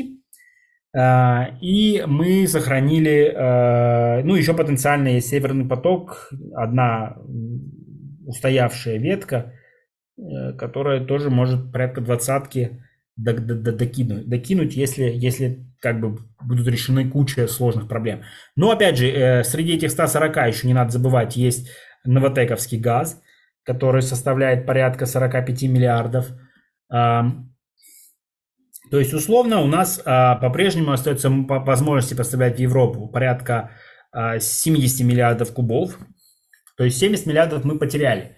[0.94, 7.16] э, и мы сохранили, ну, еще потенциально есть Северный поток, одна
[8.26, 9.54] устоявшая ветка,
[10.58, 12.82] которая тоже может порядка двадцатки
[13.16, 18.22] докинуть, докинуть если, если как бы будут решены куча сложных проблем.
[18.56, 21.70] Но опять же, среди этих 140 еще не надо забывать, есть
[22.04, 23.20] новотековский газ–
[23.64, 26.32] который составляет порядка 45 миллиардов.
[26.88, 33.70] То есть, условно, у нас а, по-прежнему остается возможности поставлять в Европу порядка
[34.12, 35.96] 70 а, миллиардов кубов.
[36.76, 38.36] То есть 70 миллиардов мы потеряли.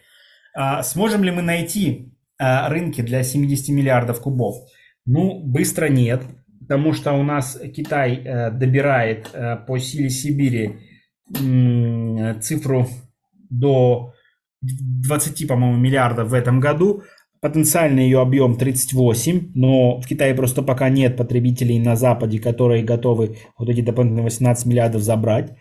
[0.55, 4.57] А, сможем ли мы найти рынки для 70 миллиардов кубов?
[5.07, 6.23] Ну, быстро нет,
[6.61, 10.79] потому что у нас Китай э, добирает э, по силе Сибири
[12.41, 12.87] цифру
[13.49, 14.13] до
[14.61, 17.03] 20, по-моему, миллиардов в этом году.
[17.41, 23.39] Потенциальный ее объем 38, но в Китае просто пока нет потребителей на Западе, которые готовы
[23.59, 25.57] вот эти дополнительные 18 миллиардов забрать.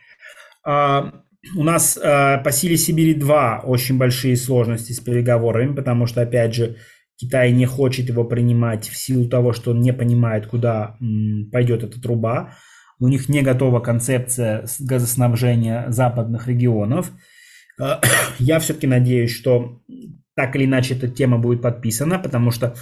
[1.56, 6.56] У нас а, по силе Сибири 2 очень большие сложности с переговорами, потому что, опять
[6.56, 6.78] же,
[7.18, 10.98] Китай не хочет его принимать в силу того, что он не понимает, куда
[11.52, 12.56] пойдет эта труба.
[13.00, 17.12] У них не готова концепция газоснабжения западных регионов.
[17.80, 18.02] А,
[18.40, 19.82] я все-таки надеюсь, что
[20.36, 22.76] так или иначе эта тема будет подписана, потому что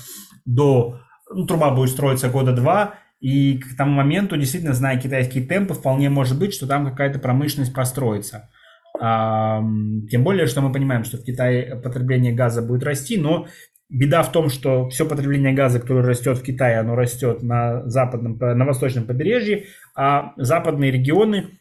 [0.45, 0.99] до
[1.33, 6.09] ну, труба будет строиться года два, и к тому моменту, действительно, зная китайские темпы, вполне
[6.09, 8.49] может быть, что там какая-то промышленность построится.
[8.99, 9.61] А,
[10.09, 13.47] тем более, что мы понимаем, что в Китае потребление газа будет расти, но
[13.89, 18.37] беда в том, что все потребление газа, которое растет в Китае, оно растет на западном,
[18.37, 21.59] на восточном побережье, а западные регионы,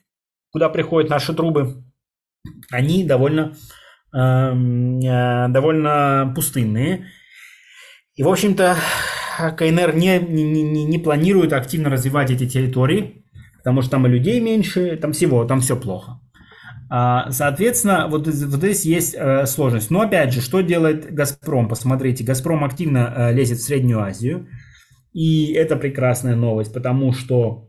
[0.51, 1.85] куда приходят наши трубы,
[2.73, 3.55] они довольно
[4.13, 7.07] Эм, э, довольно пустынные.
[8.17, 8.77] И, в общем-то,
[9.57, 13.25] КНР не, не, не планирует активно развивать эти территории,
[13.59, 16.21] потому что там и людей меньше, там всего, там все плохо.
[16.93, 19.91] А, соответственно, вот, вот здесь есть э, сложность.
[19.91, 21.69] Но опять же, что делает Газпром?
[21.69, 24.49] Посмотрите, Газпром активно э, лезет в Среднюю Азию.
[25.13, 27.69] И это прекрасная новость, потому что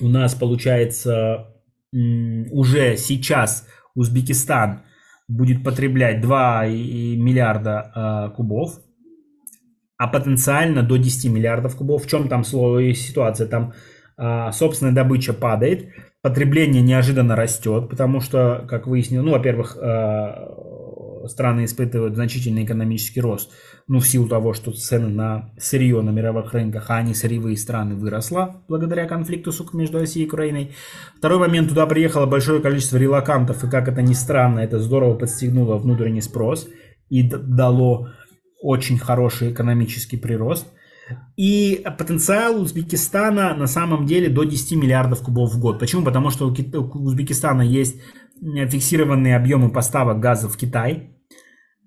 [0.00, 1.52] у нас получается
[1.92, 4.82] уже сейчас Узбекистан
[5.28, 8.80] будет потреблять 2 миллиарда э, кубов,
[9.98, 12.04] а потенциально до 10 миллиардов кубов.
[12.04, 13.46] В чем там ситуация?
[13.46, 13.72] Там
[14.18, 15.88] э, собственная добыча падает,
[16.22, 23.52] потребление неожиданно растет, потому что, как выяснилось, ну, во-первых, э, страны испытывают значительный экономический рост,
[23.88, 27.94] ну, в силу того, что цены на сырье на мировых рынках, а они сырьевые страны,
[27.94, 30.72] выросла благодаря конфликту между Россией и Украиной.
[31.16, 35.78] Второй момент, туда приехало большое количество релакантов, и как это ни странно, это здорово подстегнуло
[35.78, 36.68] внутренний спрос
[37.08, 38.08] и дало
[38.60, 40.66] очень хороший экономический прирост.
[41.36, 45.78] И потенциал Узбекистана на самом деле до 10 миллиардов кубов в год.
[45.78, 46.04] Почему?
[46.04, 48.00] Потому что у Узбекистана есть
[48.40, 51.16] фиксированные объемы поставок газа в Китай,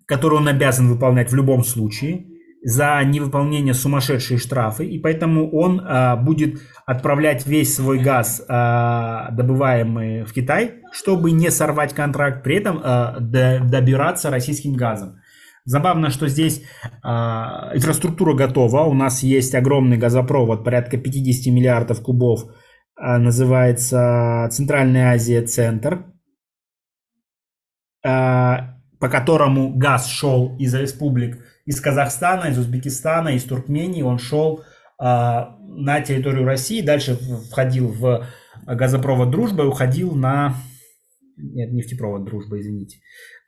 [0.06, 2.26] которую он обязан выполнять в любом случае,
[2.62, 10.24] за невыполнение сумасшедшие штрафы, и поэтому он а, будет отправлять весь свой газ, а, добываемый
[10.24, 15.22] в Китай, чтобы не сорвать контракт, при этом а, до, добираться российским газом.
[15.66, 16.64] Забавно, что здесь
[17.04, 22.46] а, инфраструктура готова, у нас есть огромный газопровод, порядка 50 миллиардов кубов,
[22.96, 26.06] а, называется Центральная Азия Центр.
[28.06, 34.60] А, по которому газ шел из республик, из Казахстана, из Узбекистана, из Туркмении, он шел
[34.60, 34.64] э,
[35.04, 37.18] на территорию России, дальше
[37.50, 38.26] входил в
[38.66, 40.56] газопровод «Дружба» и уходил на...
[41.38, 42.98] Нет, нефтепровод «Дружба», извините.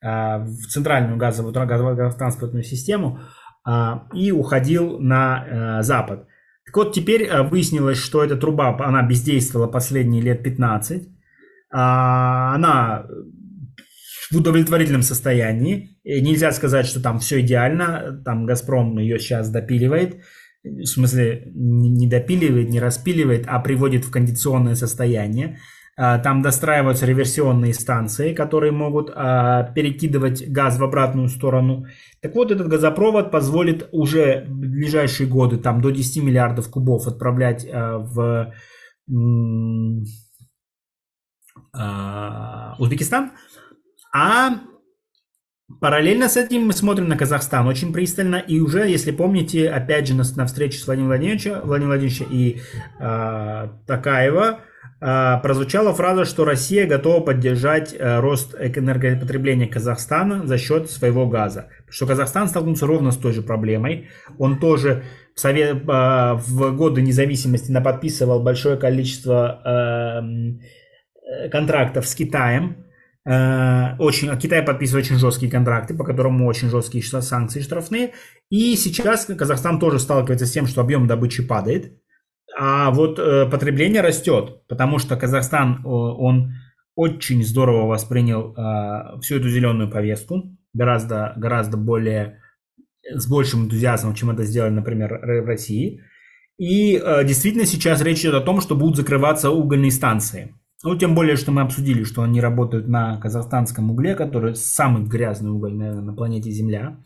[0.04, 3.20] Э, в центральную газовую, газовую транспортную систему
[3.68, 3.72] э,
[4.16, 5.46] и уходил на
[5.80, 6.28] э, запад.
[6.66, 11.08] Так вот, теперь выяснилось, что эта труба, она бездействовала последние лет 15.
[11.70, 13.06] Она
[14.32, 15.98] в удовлетворительном состоянии.
[16.04, 20.18] И нельзя сказать, что там все идеально, там «Газпром» ее сейчас допиливает,
[20.64, 25.60] в смысле не допиливает, не распиливает, а приводит в кондиционное состояние.
[25.98, 31.86] А, там достраиваются реверсионные станции, которые могут а, перекидывать газ в обратную сторону.
[32.22, 37.68] Так вот, этот газопровод позволит уже в ближайшие годы там, до 10 миллиардов кубов отправлять
[37.72, 38.54] а, в
[42.80, 43.32] Узбекистан.
[44.14, 44.60] А
[45.80, 48.38] параллельно с этим мы смотрим на Казахстан очень пристально.
[48.38, 52.62] И уже, если помните, опять же на, на встрече с Владимиром Владимировичем, Владимиром Владимировичем и
[53.00, 54.62] э, Такаева
[55.02, 61.70] прозвучала фраза, что Россия готова поддержать э, рост энергопотребления Казахстана за счет своего газа.
[61.90, 64.10] Что Казахстан столкнулся ровно с той же проблемой.
[64.38, 65.04] Он тоже
[65.36, 72.86] в, совет, э, в годы независимости наподписывал большое количество э, контрактов с Китаем
[73.24, 78.14] Э, очень, а Китай подписывает очень жесткие контракты, по которым очень жесткие санкции штрафные.
[78.50, 82.00] И сейчас Казахстан тоже сталкивается с тем, что объем добычи падает,
[82.64, 86.54] а вот э, потребление растет, потому что Казахстан, он
[86.94, 92.40] очень здорово воспринял э, всю эту зеленую повестку, гораздо, гораздо более
[93.02, 96.04] с большим энтузиазмом, чем это сделали, например, в России.
[96.60, 100.54] И э, действительно сейчас речь идет о том, что будут закрываться угольные станции.
[100.84, 105.50] Ну, тем более, что мы обсудили, что они работают на казахстанском угле, который самый грязный
[105.50, 107.00] уголь, наверное, на планете Земля.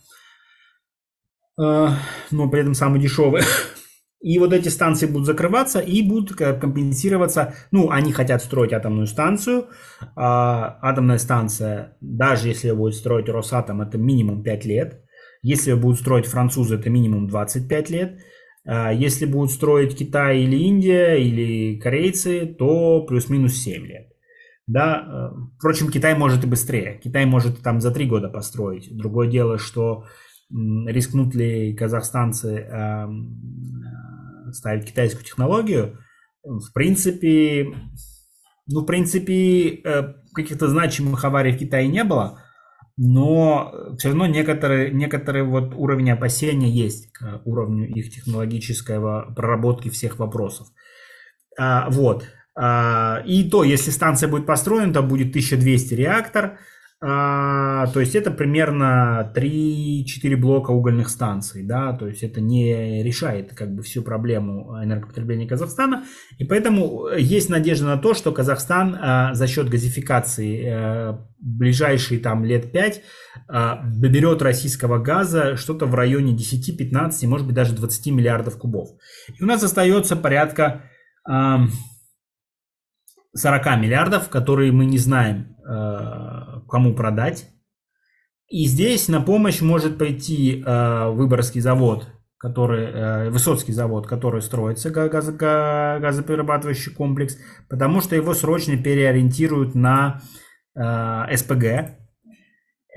[1.57, 1.91] Э,
[2.29, 3.43] но при этом самый дешевый.
[4.21, 7.53] И вот эти станции будут закрываться и будут компенсироваться.
[7.71, 9.67] Ну, они хотят строить атомную станцию.
[10.15, 15.01] А атомная станция, даже если будет строить Росатом, это минимум 5 лет.
[15.43, 18.19] Если будут строить французы, это минимум 25 лет.
[18.67, 24.07] А если будут строить Китай или Индия или корейцы, то плюс-минус 7 лет.
[24.65, 26.99] Да, э, впрочем, Китай может и быстрее.
[27.03, 28.89] Китай может там за 3 года построить.
[28.97, 30.05] Другое дело, что
[30.49, 33.39] рискнут ли казахстанцы эм,
[34.55, 35.99] ставить китайскую технологию,
[36.43, 37.67] в принципе,
[38.67, 42.41] ну, в принципе, э, каких-то значимых аварий в Китае не было,
[42.97, 50.19] но все равно некоторые, некоторые вот уровни опасения есть к уровню их технологического проработки всех
[50.19, 50.67] вопросов.
[51.57, 52.25] А, вот.
[52.57, 56.57] А, и то, если станция будет построена, то будет 1200 реактор,
[57.01, 63.53] а, то есть это примерно 3-4 блока угольных станций, да, то есть это не решает
[63.53, 66.05] как бы всю проблему энергопотребления Казахстана,
[66.37, 72.45] и поэтому есть надежда на то, что Казахстан а, за счет газификации а, ближайшие там
[72.45, 73.01] лет 5
[73.47, 78.89] а, доберет российского газа что-то в районе 10-15, может быть даже 20 миллиардов кубов.
[79.37, 80.83] И у нас остается порядка
[81.27, 81.65] а,
[83.35, 86.34] 40 миллиардов, которые мы не знаем, э,
[86.67, 87.49] кому продать.
[88.47, 92.07] И здесь на помощь может пойти э, Выборгский завод,
[92.37, 97.37] который, э, Высоцкий завод, который строится, газо, газоперерабатывающий комплекс,
[97.69, 100.21] потому что его срочно переориентируют на
[100.75, 101.95] СПГ.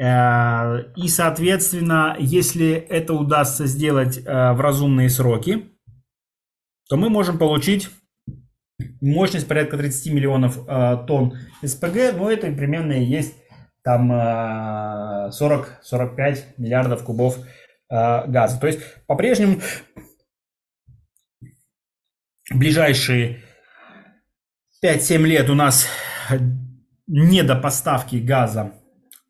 [0.00, 5.78] И, соответственно, если это удастся сделать в разумные сроки,
[6.88, 7.88] то мы можем получить
[9.00, 13.34] мощность порядка 30 миллионов э, тонн СПГ, но это примерно и есть
[13.88, 18.60] там э, 40-45 миллиардов кубов э, газа.
[18.60, 19.62] То есть по-прежнему
[22.52, 23.38] ближайшие
[24.84, 25.86] 5-7 лет у нас
[27.06, 28.74] не до поставки газа,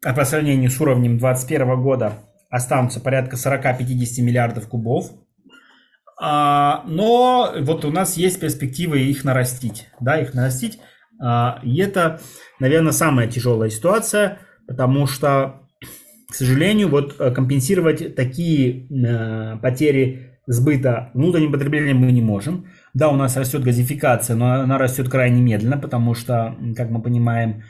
[0.04, 2.14] а по сравнению с уровнем 2021 года
[2.50, 5.12] останутся порядка 40-50 миллиардов кубов.
[6.20, 10.80] А, но вот у нас есть перспективы их нарастить, да, их нарастить.
[11.22, 12.20] А, и это,
[12.58, 15.62] наверное, самая тяжелая ситуация, потому что,
[16.30, 22.66] к сожалению, вот э, компенсировать такие э, потери сбыта внутренним потреблением мы не можем.
[22.94, 27.64] Да, у нас растет газификация, но она растет крайне медленно, потому что, как мы понимаем,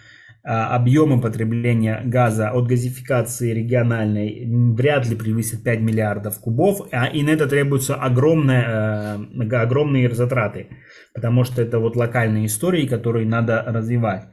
[0.44, 7.22] а, объемы потребления газа от газификации региональной вряд ли превысят 5 миллиардов кубов, а и
[7.22, 10.68] на это требуются огромные, э, огромные затраты,
[11.12, 14.28] потому что это вот локальные истории, которые надо развивать.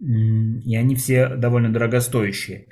[0.00, 2.66] И они все довольно дорогостоящие.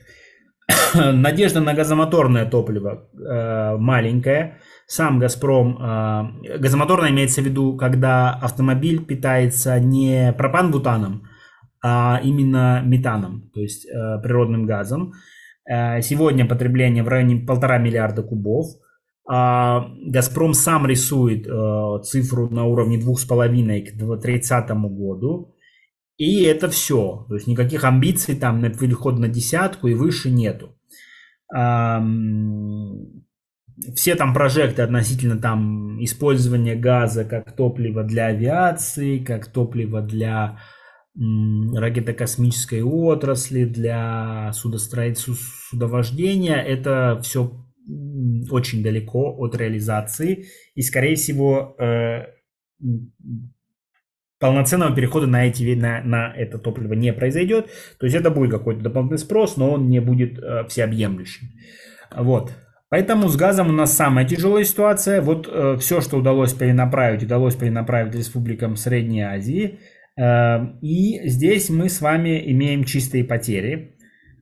[0.95, 4.59] Надежда на газомоторное топливо э, маленькая.
[4.87, 11.23] Сам Газпром, э, газомоторное имеется в виду, когда автомобиль питается не пропан-бутаном,
[11.85, 15.13] а именно метаном, то есть э, природным газом.
[15.71, 18.67] Э, сегодня потребление в районе полтора миллиарда кубов.
[19.31, 25.55] А Газпром сам рисует э, цифру на уровне двух с половиной к 2030 году.
[26.19, 27.25] И это все.
[27.29, 30.77] То есть никаких амбиций там на переход на десятку и выше нету.
[33.95, 40.59] Все там прожекты относительно там использования газа как топлива для авиации, как топлива для
[41.15, 45.35] ракетокосмической отрасли, для судостроительства,
[45.71, 46.57] судовождения.
[46.57, 47.65] Это все
[48.51, 50.47] очень далеко от реализации.
[50.75, 52.27] И, скорее всего, э,
[54.39, 57.67] полноценного перехода на, эти, на, на это топливо не произойдет.
[57.99, 61.49] То есть это будет какой-то дополнительный спрос, но он не будет э, всеобъемлющим.
[62.17, 62.53] Вот.
[62.91, 65.21] Поэтому с газом у нас самая тяжелая ситуация.
[65.21, 69.79] Вот э, все, что удалось перенаправить, удалось перенаправить республикам Средней Азии–
[70.19, 73.97] Эм, и здесь мы с вами имеем чистые потери,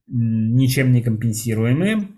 [0.07, 2.09] ничем не компенсируемые.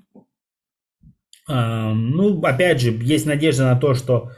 [1.48, 4.30] Эм, ну, опять же, есть надежда на то, что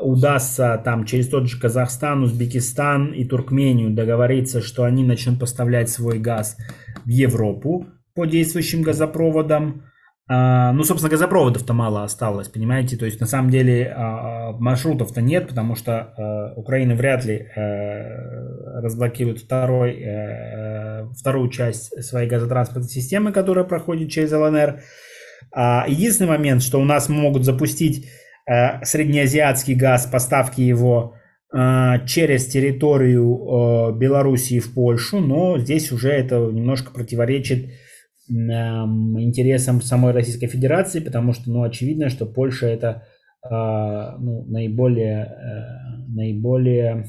[0.00, 6.18] удастся там через тот же Казахстан, Узбекистан и Туркмению договориться, что они начнут поставлять свой
[6.18, 6.56] газ
[7.04, 9.82] в Европу по действующим газопроводам.
[10.28, 12.96] А, ну, собственно, газопроводов-то мало осталось, понимаете?
[12.96, 18.80] То есть, на самом деле, а, маршрутов-то нет, потому что а, Украина вряд ли э,
[18.80, 24.80] разблокирует второй, э, вторую часть своей газотранспортной системы, которая проходит через ЛНР.
[25.86, 31.14] Единственный момент, что у нас могут запустить э, среднеазиатский газ, поставки его
[31.52, 37.70] через территорию Белоруссии в Польшу, но здесь уже это немножко противоречит
[38.28, 43.04] интересам самой Российской Федерации, потому что, ну, очевидно, что Польша это
[43.48, 45.36] ну, наиболее,
[46.08, 47.06] наиболее,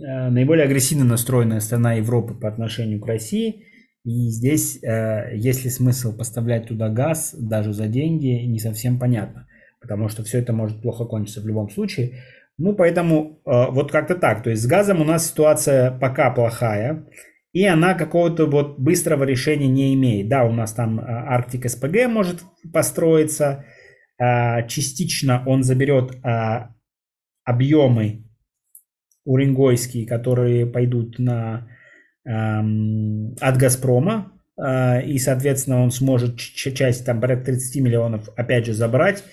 [0.00, 3.64] наиболее агрессивно настроенная страна Европы по отношению к России.
[4.04, 9.46] И здесь, есть ли смысл поставлять туда газ даже за деньги, не совсем понятно,
[9.80, 12.22] потому что все это может плохо кончиться в любом случае.
[12.58, 14.42] Ну, поэтому вот как-то так.
[14.42, 17.06] То есть с газом у нас ситуация пока плохая
[17.52, 20.28] и она какого-то вот быстрого решения не имеет.
[20.28, 22.42] Да, у нас там Арктик СПГ может
[22.72, 23.64] построиться,
[24.68, 26.18] частично он заберет
[27.44, 28.24] объемы
[29.24, 31.68] уренгойские, которые пойдут на,
[32.24, 39.24] от Газпрома, а, и, соответственно, он сможет часть, там, порядка 30 миллионов, опять же, забрать.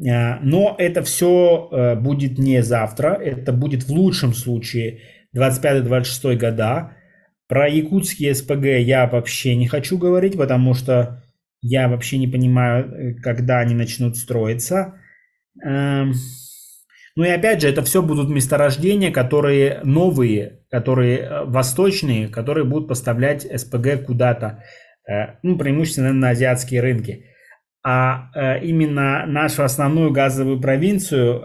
[0.00, 5.00] Но это все э, будет не завтра, это будет в лучшем случае
[5.36, 6.92] 25-26 года,
[7.48, 11.24] про якутские СПГ я вообще не хочу говорить, потому что
[11.62, 15.00] я вообще не понимаю, э, когда они начнут строиться.
[17.18, 22.88] Ну и опять же, это все будут месторождения, которые новые, которые э, восточные, которые будут
[22.88, 24.62] поставлять СПГ куда-то,
[25.06, 27.24] э, ну, преимущественно на азиатские рынки.
[27.84, 31.40] А именно нашу основную газовую провинцию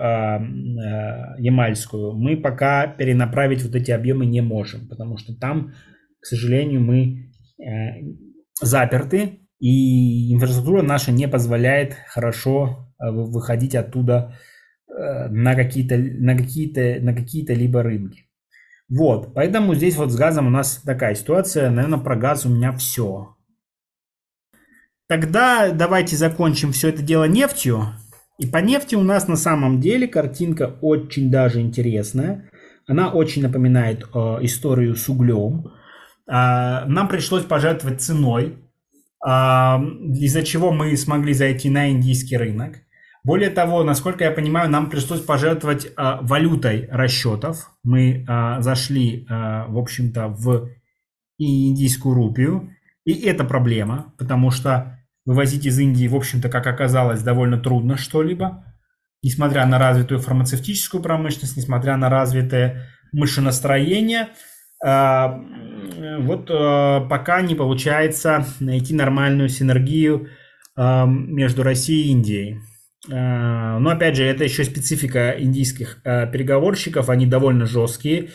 [1.38, 5.74] Ямальскую мы пока перенаправить вот эти объемы не можем, потому что там
[6.24, 8.15] к сожалению, мы э,
[8.61, 14.53] заперты, и инфраструктура наша не позволяет хорошо э, выходить оттуда э,
[14.96, 18.26] на какие-то на какие-то на какие-то либо рынки.
[18.89, 21.70] Вот, поэтому здесь вот с газом у нас такая ситуация.
[21.72, 23.36] Наверное, про газ у меня все.
[25.08, 27.88] Тогда давайте закончим все это дело нефтью.
[28.39, 32.50] И по нефти у нас на самом деле картинка очень даже интересная.
[32.88, 35.72] Она очень напоминает э, историю с углем.
[36.28, 38.58] А, нам пришлось пожертвовать ценой,
[39.26, 39.82] а,
[40.16, 42.78] из-за чего мы смогли зайти на индийский рынок.
[43.24, 47.71] Более того, насколько я понимаю, нам пришлось пожертвовать а, валютой расчетов.
[47.84, 48.26] Мы
[48.59, 50.69] зашли, в общем-то, в
[51.38, 52.69] индийскую рупию.
[53.05, 58.65] И это проблема, потому что вывозить из Индии, в общем-то, как оказалось, довольно трудно что-либо.
[59.21, 62.89] Несмотря на развитую фармацевтическую промышленность, несмотря на развитое
[64.86, 65.39] а,
[66.19, 70.28] вот пока не получается найти нормальную синергию
[70.76, 72.72] между Россией и Индией.
[73.10, 78.30] Но опять же, это еще специфика индийских переговорщиков, они довольно жесткие.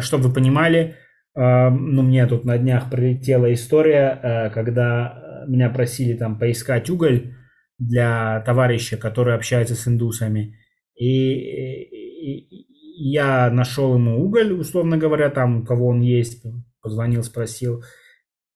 [0.00, 0.96] Чтобы вы понимали,
[1.36, 7.34] ну мне тут на днях прилетела история, когда меня просили там поискать уголь
[7.78, 10.56] для товарища, который общается с индусами.
[10.98, 12.48] И,
[13.02, 16.44] я нашел ему уголь, условно говоря, там, у кого он есть,
[16.82, 17.82] позвонил, спросил.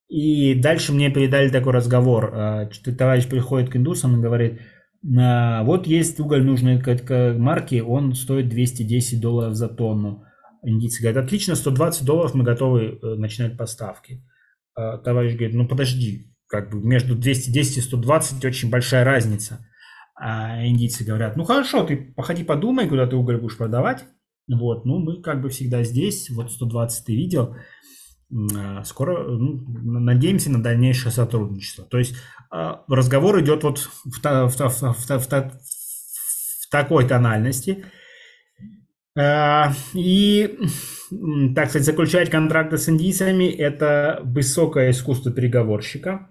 [0.08, 2.30] И дальше мне передали такой разговор.
[2.98, 4.64] Товарищ приходит к индусам и говорит, «А,
[5.06, 6.82] вот есть уголь нужной
[7.36, 10.24] марки, он стоит 210 долларов за тонну.
[10.62, 14.24] Индийцы говорят, отлично, 120 долларов мы готовы э, начинать поставки.
[14.74, 19.66] А товарищ говорит, ну подожди, как бы между 210 и 120 очень большая разница.
[20.16, 24.04] А индийцы говорят, ну хорошо, ты походи подумай, куда ты уголь будешь продавать.
[24.48, 27.58] Вот, ну, мы как бы всегда здесь, вот 120 ты видел, а,
[28.84, 29.62] скоро ну,
[30.00, 31.84] надеемся на дальнейшее сотрудничество.
[31.84, 32.16] То есть
[32.50, 37.84] а, разговор идет вот в, в, в, в, в, в такой тональности.
[39.16, 40.58] А, и,
[41.54, 46.30] так сказать, заключать контракты с индийцами– это высокое искусство переговорщика,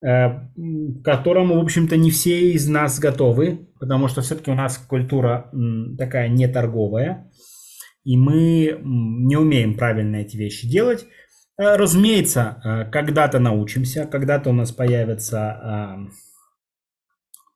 [0.00, 5.50] к которому, в общем-то, не все из нас готовы, потому что все-таки у нас культура
[5.96, 7.30] такая не торговая
[8.08, 11.04] и мы не умеем правильно эти вещи делать.
[11.58, 16.08] Э, разумеется, э, когда-то научимся, когда-то у нас появятся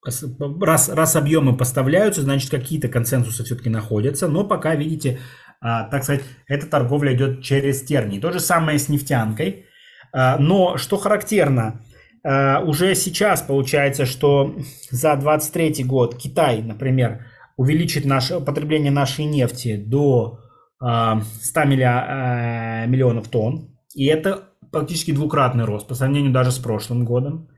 [0.05, 5.21] раз, раз объемы поставляются, значит какие-то консенсусы все-таки находятся, но пока, видите,
[5.61, 8.19] а, так сказать, эта торговля идет через тернии.
[8.19, 9.67] То же самое с нефтянкой.
[10.13, 11.83] А, но что характерно,
[12.25, 14.57] а, уже сейчас получается, что
[14.91, 17.27] за 23 год Китай, например,
[17.57, 20.41] увеличит наше потребление нашей нефти до
[20.81, 21.21] 100 а,
[21.63, 23.72] а, миллионов тонн.
[23.95, 27.49] И это практически двукратный рост по сравнению даже с прошлым годом.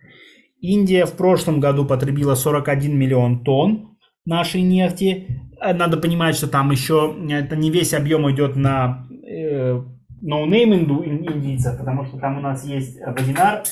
[0.60, 5.28] Индия в прошлом году потребила 41 миллион тонн нашей нефти.
[5.60, 9.80] Э, надо понимать, что там еще это не весь объем идет на э,
[10.22, 13.64] no name индийцев, потому что там у нас есть Вадинар,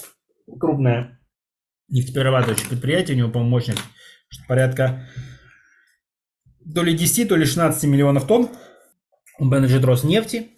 [0.61, 1.19] крупное
[1.89, 3.81] нефтеперерабатывающее предприятие, у него, по-моему, мощность
[4.49, 5.07] порядка
[6.75, 8.49] то ли 10, то ли 16 миллионов тонн
[9.39, 10.51] принадлежит Роснефти,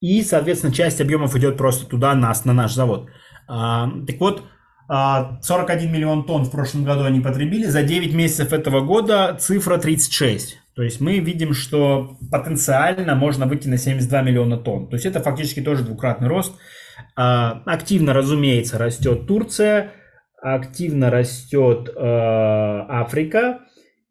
[0.00, 3.08] и, соответственно, часть объемов идет просто туда, нас, на наш завод.
[3.48, 4.44] А, так вот,
[4.88, 10.58] 41 миллион тонн в прошлом году они потребили, за 9 месяцев этого года цифра 36.
[10.76, 14.88] То есть мы видим, что потенциально можно выйти на 72 миллиона тонн.
[14.88, 16.54] То есть это фактически тоже двукратный рост.
[17.16, 19.92] А, активно, разумеется, растет Турция,
[20.40, 23.60] активно растет э, Африка.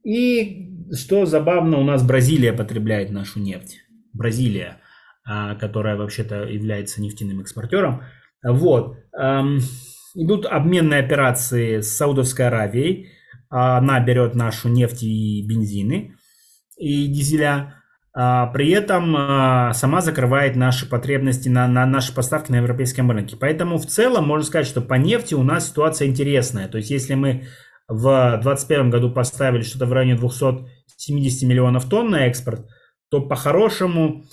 [0.04, 3.78] И что забавно, у нас Бразилия потребляет нашу нефть.
[4.14, 4.85] Бразилия, а,
[5.26, 8.04] которая вообще-то является нефтяным экспортером.
[8.44, 8.98] Вот.
[10.16, 13.10] Идут обменные операции с Саудовской Аравией.
[13.50, 16.16] Она берет нашу нефть и бензины
[16.78, 17.82] и дизеля.
[18.18, 23.36] А при этом а, сама закрывает наши потребности на, на наши поставки на европейском рынке.
[23.38, 26.70] Поэтому в целом можно сказать, что по нефти у нас ситуация интересная.
[26.70, 27.48] То есть если мы
[27.90, 32.66] в 2021 году поставили что-то в районе 270 миллионов тонн на экспорт,
[33.10, 34.24] то по-хорошему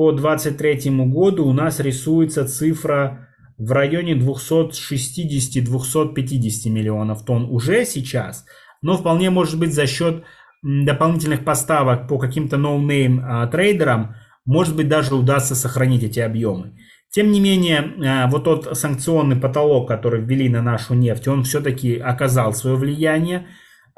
[0.00, 3.28] по 2023 году у нас рисуется цифра
[3.58, 8.46] в районе 260-250 миллионов тонн уже сейчас,
[8.80, 10.24] но вполне может быть за счет
[10.62, 14.14] дополнительных поставок по каким-то no name трейдерам,
[14.46, 16.78] может быть даже удастся сохранить эти объемы.
[17.10, 21.98] Тем не менее, а, вот тот санкционный потолок, который ввели на нашу нефть, он все-таки
[21.98, 23.48] оказал свое влияние.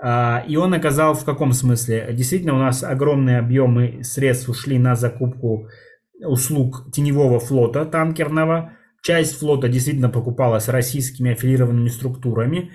[0.03, 2.09] А, и он оказал в каком смысле?
[2.13, 5.69] Действительно, у нас огромные объемы средств ушли на закупку
[6.25, 12.71] услуг теневого флота танкерного, Часть флота действительно покупалась российскими аффилированными структурами.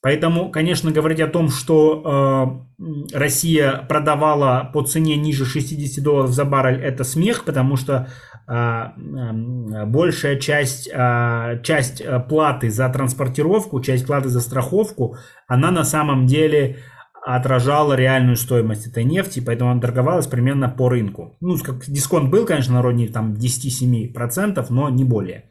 [0.00, 6.44] Поэтому, конечно, говорить о том, что э, Россия продавала по цене ниже 60 долларов за
[6.44, 8.08] баррель, это смех, потому что
[8.46, 15.16] э, э, большая часть, э, часть платы за транспортировку, часть платы за страховку,
[15.48, 16.78] она на самом деле
[17.24, 21.36] отражала реальную стоимость этой нефти, поэтому она торговалась примерно по рынку.
[21.40, 25.44] Ну, как дисконт был, конечно, на уровне там 10-7%, но не более.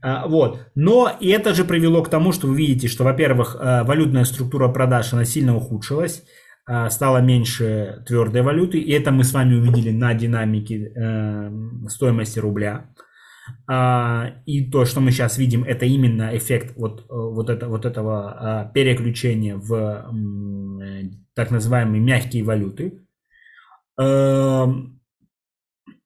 [0.00, 0.66] А, вот.
[0.74, 4.68] Но и это же привело к тому, что вы видите, что, во-первых, э, валютная структура
[4.68, 6.24] продаж, она сильно ухудшилась,
[6.68, 11.50] э, стало меньше твердой валюты, и это мы с вами увидели на динамике э,
[11.88, 12.86] стоимости рубля.
[13.66, 18.70] А, и то, что мы сейчас видим, это именно эффект вот, вот, это, вот этого
[18.74, 20.06] переключения в
[21.34, 23.04] так называемые мягкие валюты.
[23.98, 24.94] Эм,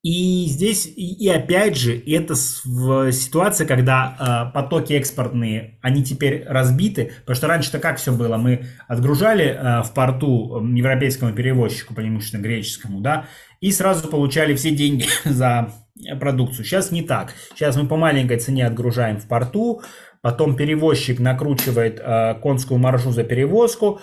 [0.02, 7.36] и здесь, и опять же, это ситуация, когда э, потоки экспортные, они теперь разбиты, потому
[7.36, 13.26] что раньше-то как все было, мы отгружали э, в порту европейскому перевозчику, преимущественно греческому, да,
[13.60, 15.72] и сразу получали все деньги за
[16.20, 16.64] продукцию.
[16.64, 17.32] Сейчас не так.
[17.54, 19.82] Сейчас мы по маленькой цене отгружаем в порту,
[20.20, 24.00] потом перевозчик накручивает э, конскую маржу за перевозку,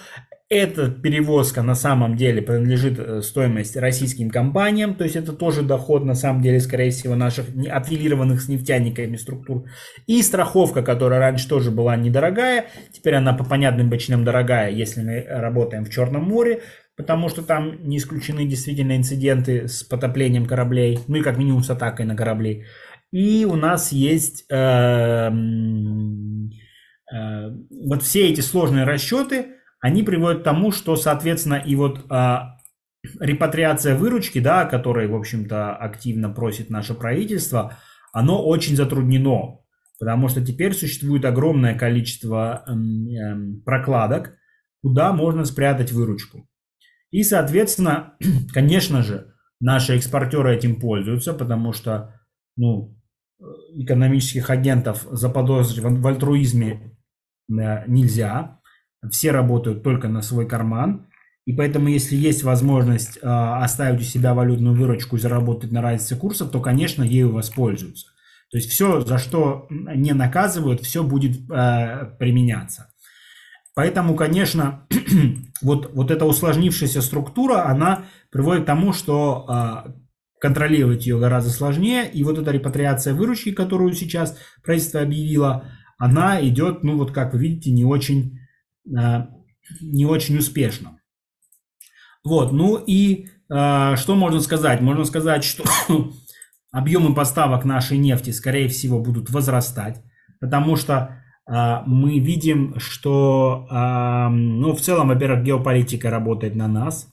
[0.47, 6.05] эта перевозка на самом деле принадлежит э, стоимости российским компаниям, то есть это тоже доход
[6.05, 9.65] на самом деле, скорее всего, наших аффилированных с нефтяниками структур.
[10.05, 15.25] И страховка, которая раньше тоже была недорогая, теперь она по понятным причинам дорогая, если мы
[15.27, 16.61] работаем в Черном море,
[16.95, 21.69] потому что там не исключены действительно инциденты с потоплением кораблей, ну и как минимум с
[21.69, 22.65] атакой на корабли.
[23.11, 25.29] И у нас есть э, э,
[27.87, 32.57] вот все эти сложные расчеты, они приводят к тому, что, соответственно, и вот а,
[33.19, 37.77] репатриация выручки, да, о которой, в общем-то, активно просит наше правительство,
[38.11, 39.59] оно очень затруднено,
[39.99, 44.35] потому что теперь существует огромное количество эм, прокладок,
[44.81, 46.47] куда можно спрятать выручку.
[47.15, 48.15] И, соответственно,
[48.53, 52.19] конечно же, наши экспортеры этим пользуются, потому что
[52.57, 52.99] ну,
[53.73, 56.97] экономических агентов заподозрить в альтруизме
[57.49, 58.59] э, нельзя
[59.09, 61.07] все работают только на свой карман.
[61.45, 66.17] И поэтому, если есть возможность э, оставить у себя валютную выручку и заработать на разнице
[66.17, 68.07] курсов, то, конечно, ею воспользуются.
[68.51, 72.89] То есть все, за что не наказывают, все будет э, применяться.
[73.75, 74.87] Поэтому, конечно,
[75.61, 79.45] вот, вот эта усложнившаяся структура, она приводит к тому, что
[79.87, 79.91] э,
[80.39, 82.09] контролировать ее гораздо сложнее.
[82.09, 85.65] И вот эта репатриация выручки, которую сейчас правительство объявило,
[85.97, 88.39] она идет, ну вот как вы видите, не очень
[88.87, 89.25] Э,
[89.81, 90.99] не очень успешно.
[92.23, 94.81] Вот, ну и э, что можно сказать?
[94.81, 95.63] Можно сказать, что
[96.71, 100.03] объемы поставок нашей нефти, скорее всего, будут возрастать,
[100.39, 107.07] потому что мы видим, что, ну, в целом, во-первых, геополитика работает на нас.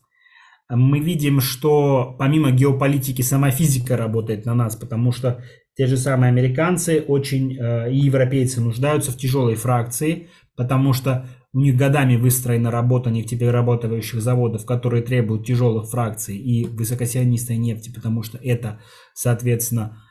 [0.70, 5.42] Мы видим, что помимо геополитики сама физика работает на нас, потому что
[5.76, 11.60] те же самые американцы очень э, и европейцы нуждаются в тяжелой фракции, потому что у
[11.60, 18.38] них годами выстроена работа нефтеперерабатывающих заводов, которые требуют тяжелых фракций и высокосионистой нефти, потому что
[18.38, 18.80] это,
[19.14, 20.02] соответственно,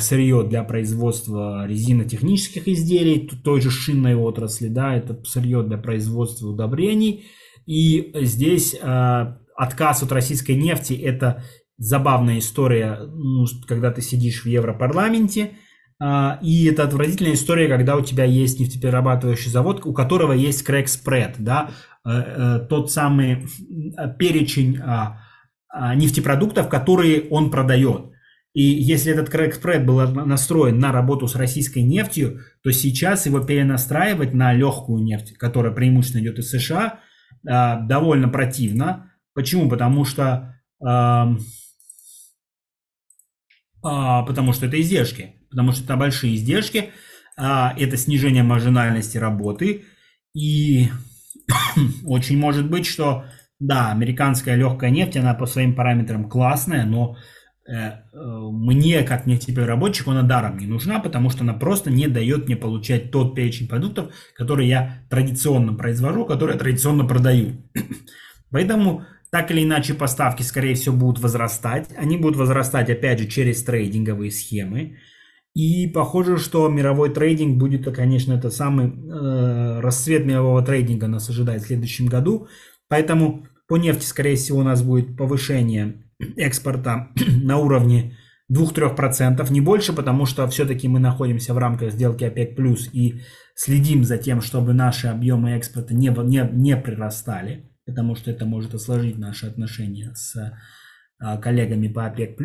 [0.00, 7.24] сырье для производства резинотехнических изделий, той же шинной отрасли, да, это сырье для производства удобрений.
[7.66, 11.44] И здесь э, отказ от российской нефти– это
[11.78, 15.52] забавная история, ну, когда ты сидишь в Европарламенте,
[16.00, 21.36] э, и это отвратительная история, когда у тебя есть нефтеперерабатывающий завод, у которого есть крэк-спред,
[21.38, 21.70] да,
[22.04, 23.46] э, э, тот самый
[24.18, 28.11] перечень э, нефтепродуктов, которые он продает.
[28.54, 33.40] И если этот крэк спред был настроен на работу с российской нефтью, то сейчас его
[33.40, 37.00] перенастраивать на легкую нефть, которая преимущественно идет из США,
[37.42, 39.10] довольно противно.
[39.34, 39.70] Почему?
[39.70, 41.38] Потому что, потому
[44.52, 45.36] что это издержки.
[45.52, 46.90] Потому что это большие издержки,
[47.36, 49.84] а, это снижение маржинальности работы.
[50.34, 50.88] И
[52.06, 53.26] очень может быть, что
[53.60, 57.16] да, американская легкая нефть, она по своим параметрам классная, но
[57.66, 63.10] мне, как нефтепереработчику, она даром не нужна, потому что она просто не дает мне получать
[63.10, 67.62] тот перечень продуктов, который я традиционно произвожу, который я традиционно продаю.
[68.50, 71.88] Поэтому так или иначе поставки, скорее всего, будут возрастать.
[71.96, 74.98] Они будут возрастать, опять же, через трейдинговые схемы.
[75.54, 81.62] И похоже, что мировой трейдинг будет, конечно, это самый э, расцвет мирового трейдинга нас ожидает
[81.62, 82.48] в следующем году.
[82.88, 86.01] Поэтому по нефти, скорее всего, у нас будет повышение
[86.36, 87.08] экспорта
[87.42, 88.16] на уровне
[88.52, 92.58] 2-3%, не больше, потому что все-таки мы находимся в рамках сделки ОПЕК+,
[92.92, 93.20] и
[93.54, 98.74] следим за тем, чтобы наши объемы экспорта не, не, не прирастали, потому что это может
[98.74, 100.36] осложнить наши отношения с
[101.18, 102.38] а, коллегами по ОПЕК+.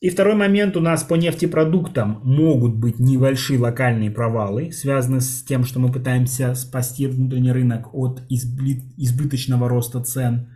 [0.00, 5.64] И второй момент у нас по нефтепродуктам могут быть небольшие локальные провалы, связанные с тем,
[5.64, 10.50] что мы пытаемся спасти внутренний рынок от избыточного роста цен.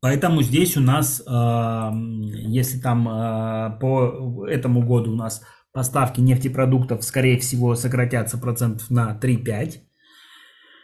[0.00, 3.04] А, поэтому здесь у нас, а, если там
[3.80, 5.42] по этому году у нас
[5.72, 9.82] поставки нефтепродуктов, скорее всего, сократятся процентов на 3-5,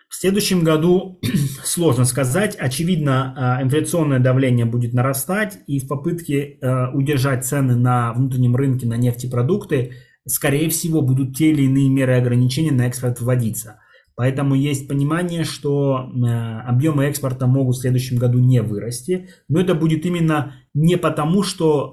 [0.09, 1.21] в следующем году
[1.65, 2.57] сложно сказать.
[2.57, 8.87] Очевидно, а, инфляционное давление будет нарастать, и в попытке а, удержать цены на внутреннем рынке
[8.87, 9.95] на нефтепродукты,
[10.27, 13.81] скорее всего, будут те или иные меры ограничения на экспорт вводиться.
[14.17, 19.75] Поэтому есть понимание, что а, объемы экспорта могут в следующем году не вырасти, но это
[19.75, 21.93] будет именно не потому, что,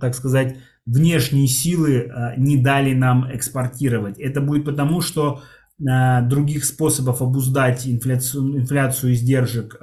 [0.00, 4.18] так сказать, внешние силы не дали нам экспортировать.
[4.18, 5.40] Это будет потому, что
[5.78, 9.78] других способов обуздать инфляцию, инфляцию издержек,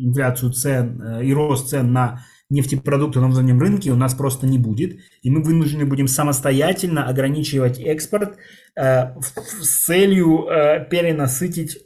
[0.00, 2.20] инфляцию цен э, и рост цен на
[2.50, 5.00] нефтепродукты на внутреннем рынке у нас просто не будет.
[5.22, 8.36] И мы вынуждены будем самостоятельно ограничивать экспорт
[8.76, 11.78] э, с целью э, перенасытить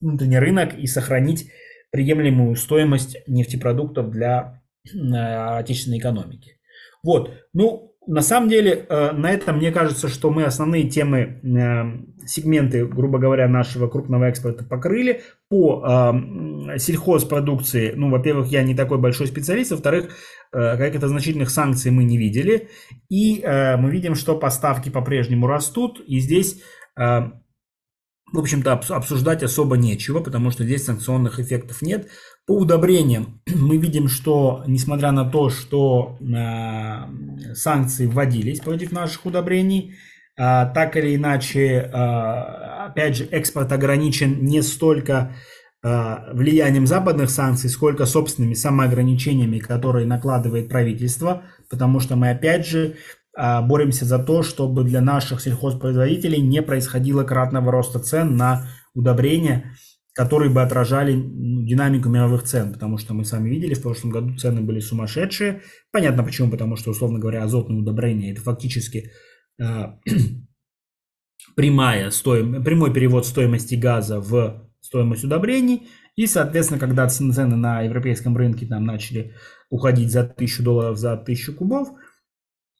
[0.00, 1.50] внутренний рынок и сохранить
[1.90, 4.62] приемлемую стоимость нефтепродуктов для
[4.92, 6.58] отечественной экономики.
[7.02, 12.26] Вот, ну, на самом деле, э, на этом мне кажется, что мы основные темы, э,
[12.26, 15.22] сегменты, грубо говоря, нашего крупного экспорта покрыли.
[15.48, 20.10] По э, сельхозпродукции, ну, во-первых, я не такой большой специалист, во-вторых,
[20.52, 22.68] каких-то значительных санкций мы не видели.
[23.10, 26.62] И мы видим, что поставки по-прежнему растут, и здесь
[28.32, 32.08] в общем-то, обсуждать особо нечего, потому что здесь санкционных эффектов нет.
[32.46, 39.94] По удобрениям мы видим, что несмотря на то, что э, санкции вводились против наших удобрений,
[40.36, 40.42] э,
[40.74, 45.36] так или иначе, э, опять же, экспорт ограничен не столько
[45.84, 52.96] э, влиянием западных санкций, сколько собственными самоограничениями, которые накладывает правительство, потому что мы опять же
[53.36, 59.76] боремся за то, чтобы для наших сельхозпроизводителей не происходило кратного роста цен на удобрения,
[60.16, 64.62] которые бы отражали динамику мировых цен, потому что мы сами видели, в прошлом году цены
[64.62, 65.60] были сумасшедшие.
[65.92, 69.10] Понятно почему, потому что, условно говоря, азотные удобрения– это фактически
[69.60, 69.64] э,
[71.54, 75.86] прямая стоим, прямой перевод стоимости газа в стоимость удобрений.
[76.14, 79.34] И, соответственно, когда цены на европейском рынке там начали
[79.68, 81.88] уходить за 1000 долларов за 1000 кубов,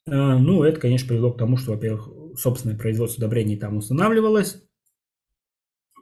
[0.07, 2.09] ну, это, конечно, привело к тому, что, во-первых,
[2.39, 4.63] собственное производство удобрений там устанавливалось,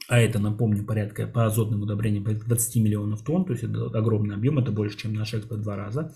[0.09, 4.35] а это, напомню, порядка по азотным удобрениям порядка 20 миллионов тонн, то есть это огромный
[4.35, 6.15] объем, это больше, чем наш экспорт в два раза.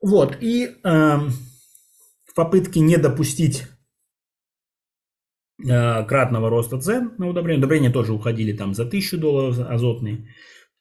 [0.00, 3.66] Вот, и э, в попытке не допустить
[5.62, 10.28] э, кратного роста цен на удобрения, удобрения тоже уходили там за 1000 долларов азотные,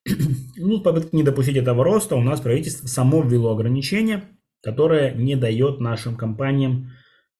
[0.55, 4.23] ну, в попытке не допустить этого роста у нас правительство само ввело ограничение,
[4.63, 6.91] которое не дает нашим компаниям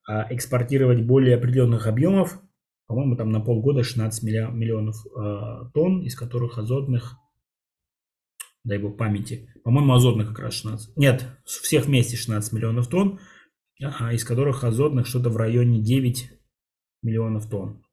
[0.07, 2.39] э, экспортировать более определенных объемов
[2.87, 7.17] по-моему, там на полгода 16 миллионов э, тонн, из которых азотных
[8.63, 9.49] дай бог памяти.
[9.63, 10.95] По-моему, азотных как раз 16.
[10.97, 13.19] Нет, всех вместе 16 миллионов тонн,
[14.11, 16.29] из которых азотных что-то в районе 9
[17.01, 17.83] миллионов тонн.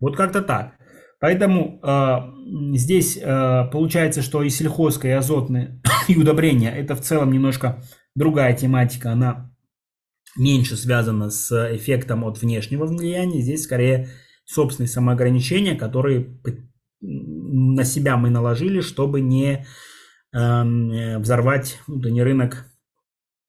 [0.00, 0.76] Вот как-то так.
[1.18, 7.32] Поэтому э, здесь э, получается, что и сельхозка, и азотные, и удобрения это в целом
[7.32, 7.82] немножко
[8.16, 9.12] другая тематика.
[9.12, 9.54] Она
[10.36, 13.40] меньше связана с эффектом от внешнего влияния.
[13.40, 14.08] Здесь скорее
[14.44, 16.40] собственные самоограничения, которые
[17.00, 19.64] на себя мы наложили, чтобы не
[20.32, 22.66] э, взорвать не рынок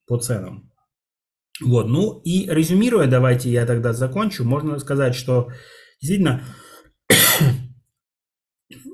[0.06, 0.70] по ценам.
[1.60, 4.44] Вот, ну и резюмируя, давайте я тогда закончу.
[4.44, 5.50] Можно сказать, что
[6.00, 6.44] действительно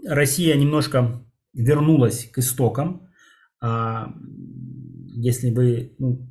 [0.06, 1.22] Россия немножко
[1.52, 3.08] вернулась к истокам.
[5.16, 6.28] Если вы, ну,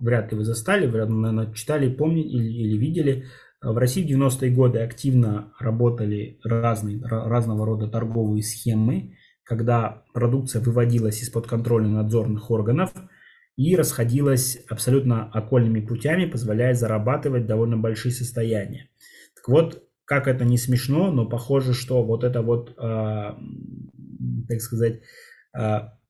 [0.00, 3.24] вряд ли вы застали, вряд ли, наверное, читали, помните или, или видели,
[3.62, 11.22] в России в 90-е годы активно работали разные, разного рода торговые схемы, когда продукция выводилась
[11.22, 12.92] из-под контроля надзорных органов
[13.56, 18.90] и расходилась абсолютно окольными путями, позволяя зарабатывать довольно большие состояния.
[19.36, 22.74] Так вот, как это не смешно, но похоже, что вот это вот, э,
[24.48, 25.00] так сказать,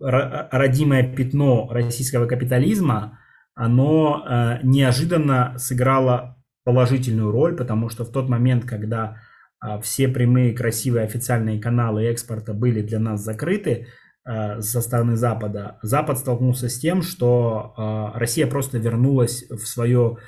[0.01, 3.19] родимое пятно российского капитализма,
[3.55, 9.19] оно э, неожиданно сыграло положительную роль, потому что в тот момент, когда
[9.65, 13.87] э, все прямые красивые официальные каналы экспорта были для нас закрыты
[14.27, 20.19] э, со стороны Запада, Запад столкнулся с тем, что э, Россия просто вернулась в свое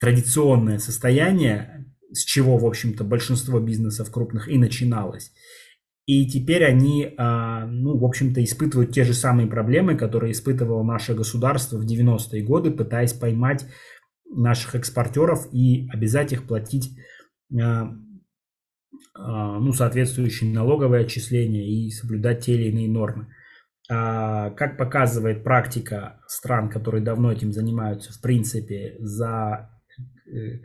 [0.00, 5.32] традиционное состояние, с чего, в общем-то, большинство бизнесов крупных и начиналось.
[6.06, 11.14] И теперь они, а, ну, в общем-то, испытывают те же самые проблемы, которые испытывало наше
[11.14, 13.66] государство в 90-е годы, пытаясь поймать
[14.28, 16.90] наших экспортеров и обязать их платить
[17.58, 17.94] а,
[19.14, 23.28] а, ну, соответствующие налоговые отчисления и соблюдать те или иные нормы.
[23.86, 29.70] Как показывает практика стран, которые давно этим занимаются, в принципе, за
[30.26, 30.60] э,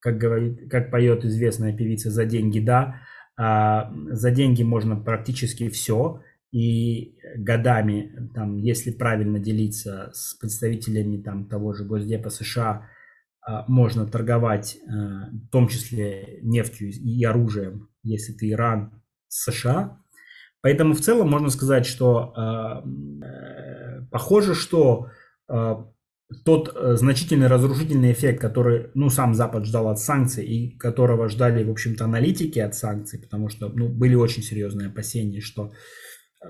[0.00, 3.02] как, говорит, как поет известная певица, за деньги да,
[3.36, 6.22] за деньги можно практически все,
[6.54, 12.88] и годами, там, если правильно делиться с представителями там, того же Госдепа США,
[13.44, 19.98] а, можно торговать а, в том числе нефтью и оружием, если ты Иран, США.
[20.62, 25.08] Поэтому в целом можно сказать, что а, э, похоже, что
[26.42, 31.64] тот э, значительный разрушительный эффект, который, ну, сам Запад ждал от санкций и которого ждали,
[31.64, 35.72] в общем-то, аналитики от санкций, потому что, ну, были очень серьезные опасения, что
[36.42, 36.48] э,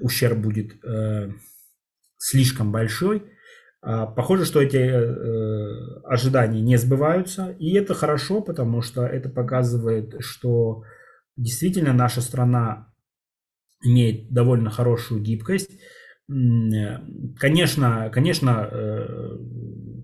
[0.00, 1.30] ущерб будет э,
[2.18, 3.24] слишком большой.
[3.82, 10.16] Э, похоже, что эти э, ожидания не сбываются, и это хорошо, потому что это показывает,
[10.20, 10.84] что
[11.36, 12.92] действительно наша страна
[13.82, 15.70] имеет довольно хорошую гибкость,
[17.40, 19.36] Конечно, конечно, э,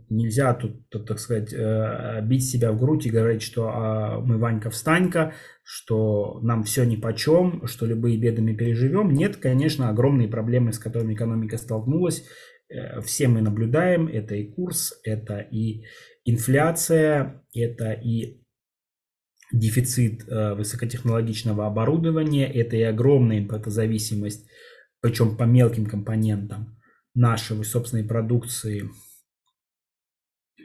[0.09, 4.71] нельзя тут, так сказать, э, бить себя в грудь и говорить, что а, мы Ванька
[4.71, 9.13] встанька, что нам все ни по чем, что любые беды мы переживем.
[9.13, 12.25] Нет, конечно, огромные проблемы, с которыми экономика столкнулась,
[12.69, 14.09] э, все мы наблюдаем.
[14.09, 15.85] Это и курс, это и
[16.25, 18.43] инфляция, это и
[19.53, 24.45] дефицит высокотехнологичного оборудования, это и огромная импортозависимость
[25.07, 26.77] причем по мелким компонентам
[27.15, 28.91] нашей собственной продукции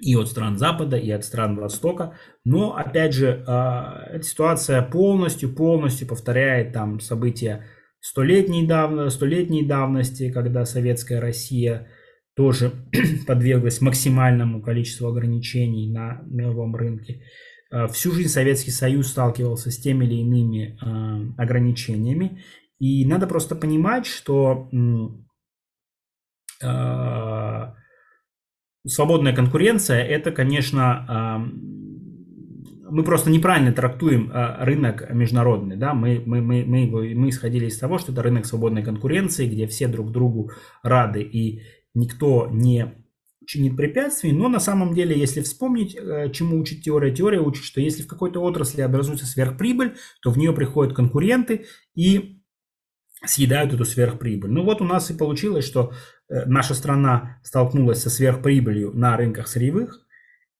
[0.01, 2.17] и от стран Запада, и от стран Востока.
[2.43, 7.67] Но, опять же, а, эта ситуация полностью, полностью повторяет там события
[7.99, 11.87] столетней, давно, столетней давности, когда советская Россия
[12.35, 12.71] тоже
[13.27, 17.21] подверглась максимальному количеству ограничений на мировом рынке.
[17.71, 22.41] А, всю жизнь Советский Союз сталкивался с теми или иными э, ограничениями.
[22.81, 24.67] И надо просто понимать, что
[26.63, 27.73] э,
[28.87, 35.77] свободная конкуренция это, конечно, э, мы просто неправильно трактуем э, рынок международный.
[35.77, 35.93] Да?
[35.93, 39.87] Мы, мы, мы, мы, мы исходили из того, что это рынок свободной конкуренции, где все
[39.87, 40.49] друг другу
[40.81, 41.61] рады и
[41.93, 42.95] никто не
[43.45, 45.95] чинит препятствий, но на самом деле, если вспомнить,
[46.33, 50.51] чему учит теория, теория учит, что если в какой-то отрасли образуется сверхприбыль, то в нее
[50.51, 52.40] приходят конкуренты и
[53.25, 54.51] съедают эту сверхприбыль.
[54.51, 55.93] Ну вот у нас и получилось, что
[56.29, 60.05] э, наша страна столкнулась со сверхприбылью на рынках сырьевых,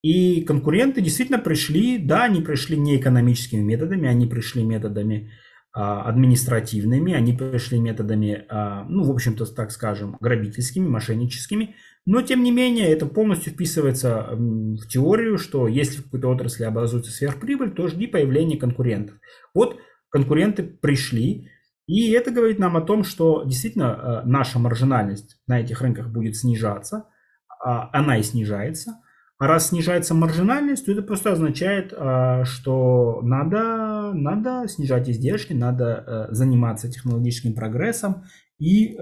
[0.02, 5.30] и конкуренты действительно пришли, да, они пришли не экономическими методами, они пришли методами
[5.72, 12.42] а, административными, они пришли методами, а, ну, в общем-то, так скажем, грабительскими, мошенническими, но, тем
[12.42, 17.86] не менее, это полностью вписывается в теорию, что если в какой-то отрасли образуется сверхприбыль, то
[17.86, 19.16] жди появления конкурентов.
[19.54, 19.78] Вот
[20.10, 21.48] конкуренты пришли,
[21.86, 27.08] И это говорит нам о том, что действительно наша маржинальность на этих рынках будет снижаться,
[27.62, 29.00] а, она и снижается.
[29.38, 31.92] А раз снижается маржинальность, то это просто означает,
[32.46, 38.22] что надо, надо снижать издержки, надо заниматься технологическим прогрессом
[38.60, 38.96] и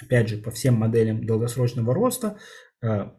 [0.00, 2.38] опять же, по всем моделям долгосрочного роста,
[2.82, 3.10] э,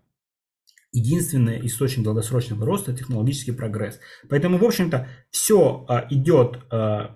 [0.92, 4.00] единственный источник долгосрочного роста– технологический прогресс.
[4.30, 7.10] Поэтому, в общем-то, все э, идет э,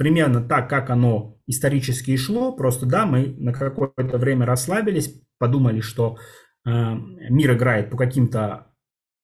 [0.00, 2.56] примерно так, как оно исторически и шло.
[2.56, 6.16] Просто, да, мы на какое-то время расслабились, подумали, что
[6.64, 8.68] мир играет по каким-то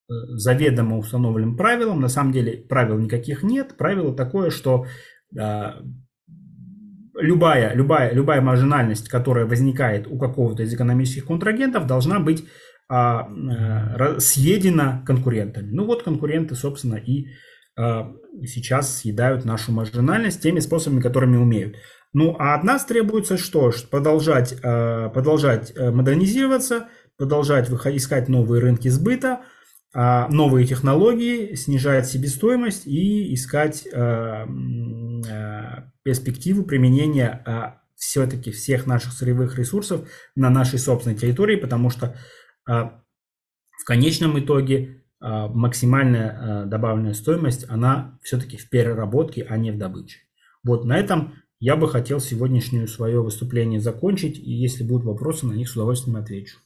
[0.06, 2.02] заведомо установленным правилам.
[2.02, 3.78] На самом деле правил никаких нет.
[3.78, 4.84] Правило такое, что
[7.18, 12.44] любая, любая, любая маржинальность, которая возникает у какого-то из экономических контрагентов, должна быть
[12.90, 15.70] а, а, съедена конкурентами.
[15.70, 17.28] Ну вот конкуренты, собственно, и
[17.76, 21.76] сейчас съедают нашу маржинальность теми способами, которыми умеют.
[22.12, 23.70] Ну, а от нас требуется что?
[23.90, 26.88] Продолжать, а, продолжать э, модернизироваться,
[27.18, 29.42] продолжать искать новые рынки сбыта,
[29.94, 39.58] а, новые технологии, снижать себестоимость и искать а, а, перспективу применения все-таки всех наших сырьевых
[39.58, 42.14] ресурсов на нашей собственной территории, потому что
[42.66, 50.20] в конечном итоге максимальная добавленная стоимость, она все-таки в переработке, а не в добыче.
[50.62, 55.52] Вот на этом я бы хотел сегодняшнее свое выступление закончить, и если будут вопросы, на
[55.52, 56.59] них с удовольствием отвечу.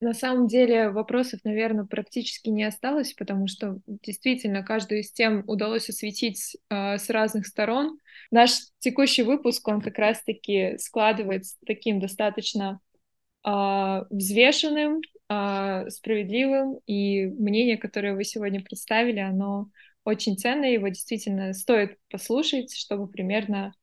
[0.00, 5.88] На самом деле вопросов, наверное, практически не осталось, потому что действительно каждую из тем удалось
[5.88, 7.98] осветить э, с разных сторон.
[8.30, 12.80] Наш текущий выпуск, он как раз-таки складывается таким достаточно
[13.46, 13.50] э,
[14.10, 19.70] взвешенным, э, справедливым, и мнение, которое вы сегодня представили, оно
[20.04, 23.74] очень ценное, его действительно стоит послушать, чтобы примерно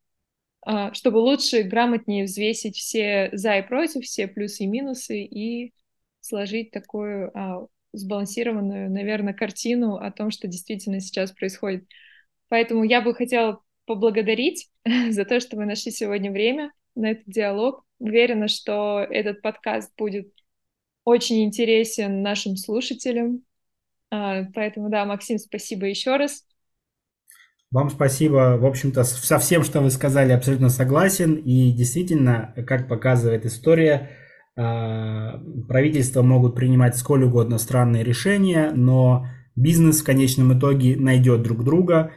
[0.94, 5.74] чтобы лучше, грамотнее взвесить все за и против, все плюсы и минусы, и
[6.20, 11.86] сложить такую а, сбалансированную, наверное, картину о том, что действительно сейчас происходит.
[12.48, 14.70] Поэтому я бы хотела поблагодарить
[15.10, 17.86] за то, что вы нашли сегодня время на этот диалог.
[18.00, 20.32] Уверена, что этот подкаст будет
[21.04, 23.44] очень интересен нашим слушателям.
[24.12, 26.44] А, поэтому, да, Максим, спасибо еще раз.
[27.72, 28.58] Вам спасибо.
[28.60, 31.36] В общем-то, со всем, что вы сказали, абсолютно согласен.
[31.36, 34.10] И действительно, как показывает история,
[34.58, 39.26] а, правительства могут принимать сколь угодно странные решения, но
[39.56, 42.12] бизнес в конечном итоге найдет друг друга,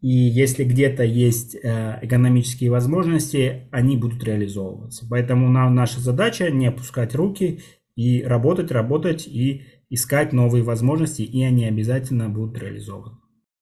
[0.00, 5.06] и если где-то есть э, экономические возможности, они будут реализовываться.
[5.08, 7.60] Поэтому нам наша задача не опускать руки
[8.00, 13.18] и работать, работать и искать новые возможности, и они обязательно будут реализованы.